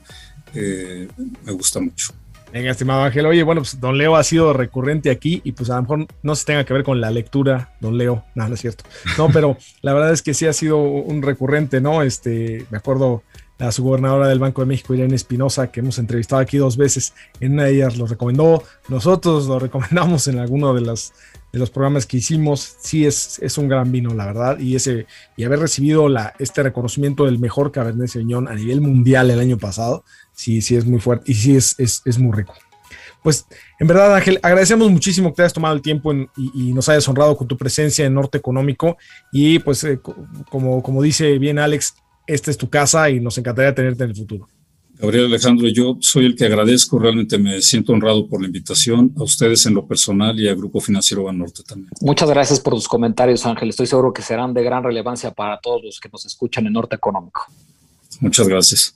eh, 0.54 1.08
me 1.44 1.52
gusta 1.52 1.78
mucho. 1.78 2.14
Venga, 2.52 2.72
estimado 2.72 3.02
Ángel. 3.02 3.26
Oye, 3.26 3.44
bueno, 3.44 3.60
pues 3.60 3.78
Don 3.80 3.96
Leo 3.96 4.16
ha 4.16 4.24
sido 4.24 4.52
recurrente 4.52 5.10
aquí 5.10 5.40
y 5.44 5.52
pues 5.52 5.70
a 5.70 5.76
lo 5.76 5.82
mejor 5.82 6.06
no 6.22 6.34
se 6.34 6.44
tenga 6.44 6.64
que 6.64 6.72
ver 6.72 6.82
con 6.82 7.00
la 7.00 7.10
lectura, 7.10 7.76
Don 7.80 7.96
Leo. 7.96 8.24
No, 8.34 8.48
no 8.48 8.54
es 8.54 8.60
cierto. 8.60 8.84
No, 9.16 9.28
pero 9.32 9.56
la 9.82 9.92
verdad 9.92 10.12
es 10.12 10.22
que 10.22 10.34
sí 10.34 10.46
ha 10.46 10.52
sido 10.52 10.78
un 10.78 11.22
recurrente, 11.22 11.80
¿no? 11.80 12.02
Este, 12.02 12.66
me 12.70 12.78
acuerdo 12.78 13.22
la 13.60 13.70
subgobernadora 13.70 14.26
del 14.26 14.38
Banco 14.38 14.62
de 14.62 14.66
México, 14.66 14.94
Irene 14.94 15.14
Espinosa, 15.14 15.70
que 15.70 15.80
hemos 15.80 15.98
entrevistado 15.98 16.40
aquí 16.40 16.56
dos 16.56 16.76
veces. 16.76 17.12
En 17.40 17.52
una 17.52 17.64
de 17.64 17.74
ellas 17.74 17.98
lo 17.98 18.06
recomendó, 18.06 18.64
nosotros 18.88 19.46
lo 19.46 19.58
recomendamos 19.60 20.26
en 20.28 20.38
alguno 20.38 20.74
de, 20.74 20.80
las, 20.80 21.12
de 21.52 21.58
los 21.58 21.70
programas 21.70 22.06
que 22.06 22.16
hicimos. 22.16 22.76
Sí, 22.80 23.06
es, 23.06 23.38
es 23.40 23.58
un 23.58 23.68
gran 23.68 23.92
vino, 23.92 24.14
la 24.14 24.24
verdad. 24.26 24.58
Y, 24.58 24.76
ese, 24.76 25.06
y 25.36 25.44
haber 25.44 25.60
recibido 25.60 26.08
la, 26.08 26.32
este 26.38 26.62
reconocimiento 26.62 27.26
del 27.26 27.38
mejor 27.38 27.70
Cabernet 27.70 28.08
Sauvignon 28.08 28.48
a 28.48 28.54
nivel 28.54 28.80
mundial 28.80 29.30
el 29.30 29.38
año 29.38 29.58
pasado, 29.58 30.04
sí, 30.40 30.62
sí 30.62 30.74
es 30.74 30.86
muy 30.86 31.00
fuerte 31.00 31.30
y 31.30 31.34
sí 31.34 31.54
es, 31.54 31.76
es, 31.78 32.18
muy 32.18 32.34
rico. 32.34 32.54
Pues 33.22 33.46
en 33.78 33.86
verdad, 33.86 34.14
Ángel, 34.14 34.40
agradecemos 34.42 34.90
muchísimo 34.90 35.28
que 35.28 35.36
te 35.36 35.42
hayas 35.42 35.52
tomado 35.52 35.74
el 35.74 35.82
tiempo 35.82 36.14
y, 36.14 36.72
nos 36.72 36.88
hayas 36.88 37.06
honrado 37.08 37.36
con 37.36 37.46
tu 37.46 37.58
presencia 37.58 38.06
en 38.06 38.14
Norte 38.14 38.38
Económico. 38.38 38.96
Y 39.32 39.58
pues, 39.58 39.84
eh, 39.84 40.00
como, 40.48 40.82
como 40.82 41.02
dice 41.02 41.38
bien 41.38 41.58
Alex, 41.58 41.94
esta 42.26 42.50
es 42.50 42.56
tu 42.56 42.70
casa 42.70 43.10
y 43.10 43.20
nos 43.20 43.36
encantaría 43.36 43.74
tenerte 43.74 44.04
en 44.04 44.10
el 44.10 44.16
futuro. 44.16 44.48
Gabriel 44.98 45.26
Alejandro, 45.26 45.68
yo 45.68 45.96
soy 46.00 46.26
el 46.26 46.36
que 46.36 46.46
agradezco, 46.46 46.98
realmente 46.98 47.38
me 47.38 47.60
siento 47.60 47.92
honrado 47.92 48.26
por 48.26 48.40
la 48.40 48.46
invitación, 48.46 49.12
a 49.18 49.22
ustedes 49.22 49.64
en 49.66 49.74
lo 49.74 49.86
personal 49.86 50.38
y 50.38 50.48
a 50.48 50.54
Grupo 50.54 50.80
Financiero 50.80 51.24
Banorte 51.24 51.62
también. 51.62 51.90
Muchas 52.02 52.28
gracias 52.28 52.60
por 52.60 52.74
tus 52.74 52.88
comentarios, 52.88 53.44
Ángel. 53.46 53.70
Estoy 53.70 53.86
seguro 53.86 54.12
que 54.12 54.20
serán 54.20 54.52
de 54.52 54.62
gran 54.62 54.82
relevancia 54.82 55.30
para 55.30 55.58
todos 55.58 55.82
los 55.84 56.00
que 56.00 56.08
nos 56.10 56.24
escuchan 56.26 56.66
en 56.66 56.74
Norte 56.74 56.96
Económico. 56.96 57.46
Muchas 58.20 58.46
gracias. 58.46 58.94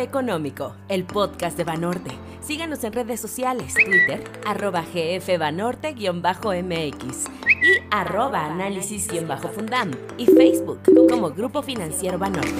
Económico, 0.00 0.76
el 0.88 1.04
podcast 1.04 1.56
de 1.56 1.64
Banorte. 1.64 2.10
Síganos 2.40 2.82
en 2.84 2.92
redes 2.92 3.20
sociales, 3.20 3.74
Twitter, 3.74 4.22
arroba 4.46 4.82
gfbanorte-mx 4.82 7.28
y 7.46 7.82
arroba 7.90 8.46
análisis-fundam 8.46 9.90
y 10.16 10.26
Facebook 10.26 10.80
como 11.10 11.30
Grupo 11.30 11.62
Financiero 11.62 12.18
Banorte. 12.18 12.54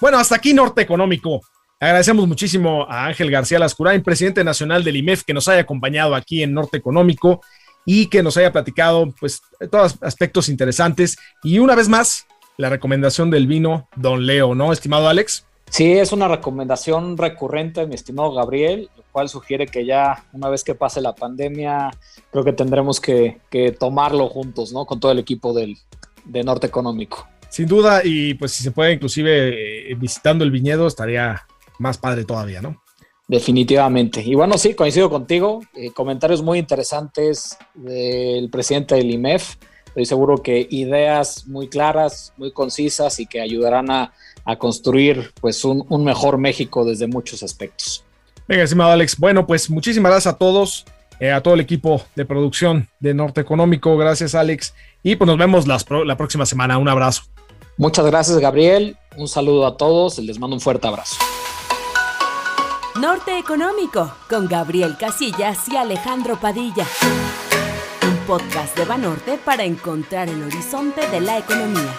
Bueno, 0.00 0.18
hasta 0.18 0.36
aquí 0.36 0.52
Norte 0.52 0.82
Económico. 0.82 1.40
Agradecemos 1.80 2.28
muchísimo 2.28 2.86
a 2.88 3.06
Ángel 3.06 3.30
García 3.30 3.58
Lascurain, 3.58 4.02
presidente 4.02 4.44
nacional 4.44 4.84
del 4.84 4.96
IMEF, 4.96 5.24
que 5.24 5.34
nos 5.34 5.48
haya 5.48 5.62
acompañado 5.62 6.14
aquí 6.14 6.42
en 6.42 6.52
Norte 6.52 6.76
Económico 6.76 7.40
y 7.84 8.06
que 8.06 8.22
nos 8.22 8.36
haya 8.36 8.52
platicado, 8.52 9.12
pues, 9.18 9.40
todos 9.70 9.96
aspectos 10.02 10.48
interesantes. 10.48 11.16
Y 11.42 11.58
una 11.58 11.74
vez 11.74 11.88
más, 11.88 12.26
la 12.58 12.68
recomendación 12.68 13.30
del 13.30 13.46
vino 13.46 13.88
Don 13.96 14.26
Leo, 14.26 14.54
¿no, 14.54 14.72
estimado 14.72 15.08
Alex? 15.08 15.46
Sí, 15.70 15.92
es 15.92 16.12
una 16.12 16.28
recomendación 16.28 17.18
recurrente, 17.18 17.86
mi 17.86 17.94
estimado 17.94 18.32
Gabriel, 18.32 18.88
lo 18.96 19.02
cual 19.12 19.28
sugiere 19.28 19.66
que 19.66 19.84
ya 19.84 20.24
una 20.32 20.48
vez 20.48 20.64
que 20.64 20.74
pase 20.74 21.00
la 21.00 21.14
pandemia, 21.14 21.90
creo 22.30 22.44
que 22.44 22.52
tendremos 22.52 23.00
que, 23.00 23.40
tomarlo 23.78 24.28
juntos, 24.28 24.72
¿no? 24.72 24.86
Con 24.86 25.00
todo 25.00 25.12
el 25.12 25.18
equipo 25.18 25.52
del, 25.52 25.76
de 26.24 26.44
Norte 26.44 26.66
Económico. 26.66 27.26
Sin 27.48 27.66
duda, 27.66 28.02
y 28.04 28.34
pues 28.34 28.52
si 28.52 28.62
se 28.62 28.70
puede 28.70 28.92
inclusive 28.92 29.90
eh, 29.90 29.94
visitando 29.94 30.44
el 30.44 30.50
viñedo, 30.50 30.86
estaría 30.86 31.46
más 31.78 31.98
padre 31.98 32.24
todavía, 32.24 32.60
¿no? 32.60 32.82
Definitivamente. 33.28 34.22
Y 34.22 34.34
bueno, 34.34 34.56
sí, 34.56 34.74
coincido 34.74 35.10
contigo. 35.10 35.60
Eh, 35.74 35.90
comentarios 35.90 36.42
muy 36.42 36.58
interesantes 36.58 37.58
del 37.74 38.48
presidente 38.50 38.94
del 38.94 39.10
IMEF. 39.10 39.56
Estoy 39.86 40.06
seguro 40.06 40.42
que 40.42 40.66
ideas 40.70 41.46
muy 41.46 41.68
claras, 41.68 42.32
muy 42.36 42.52
concisas 42.52 43.18
y 43.18 43.26
que 43.26 43.40
ayudarán 43.40 43.90
a 43.90 44.12
a 44.46 44.56
construir 44.56 45.32
pues 45.40 45.64
un, 45.64 46.04
mejor 46.04 46.38
México 46.38 46.84
desde 46.84 47.06
muchos 47.06 47.42
aspectos. 47.42 48.04
Venga, 48.48 48.62
estimado 48.62 48.92
Alex. 48.92 49.18
Bueno, 49.18 49.46
pues 49.46 49.68
muchísimas 49.68 50.12
gracias 50.12 50.32
a 50.32 50.38
todos, 50.38 50.86
eh, 51.18 51.32
a 51.32 51.42
todo 51.42 51.54
el 51.54 51.60
equipo 51.60 52.00
de 52.14 52.24
producción 52.24 52.88
de 53.00 53.12
Norte 53.12 53.40
Económico. 53.40 53.96
Gracias, 53.96 54.36
Alex. 54.36 54.72
Y 55.02 55.16
pues 55.16 55.26
nos 55.26 55.36
vemos 55.36 55.66
la 55.66 56.16
próxima 56.16 56.46
semana. 56.46 56.78
Un 56.78 56.88
abrazo. 56.88 57.24
Muchas 57.76 58.06
gracias, 58.06 58.38
Gabriel. 58.38 58.96
Un 59.16 59.28
saludo 59.28 59.66
a 59.66 59.76
todos. 59.76 60.18
Les 60.18 60.38
mando 60.38 60.54
un 60.54 60.60
fuerte 60.60 60.86
abrazo. 60.86 61.16
Norte 63.00 63.38
Económico 63.38 64.14
con 64.28 64.46
Gabriel 64.46 64.96
Casillas 64.96 65.68
y 65.68 65.76
Alejandro 65.76 66.40
Padilla. 66.40 66.86
Un 68.02 68.16
podcast 68.26 68.76
de 68.78 68.84
Banorte 68.84 69.38
para 69.44 69.64
encontrar 69.64 70.28
el 70.28 70.42
horizonte 70.42 71.06
de 71.08 71.20
la 71.20 71.38
economía. 71.38 71.94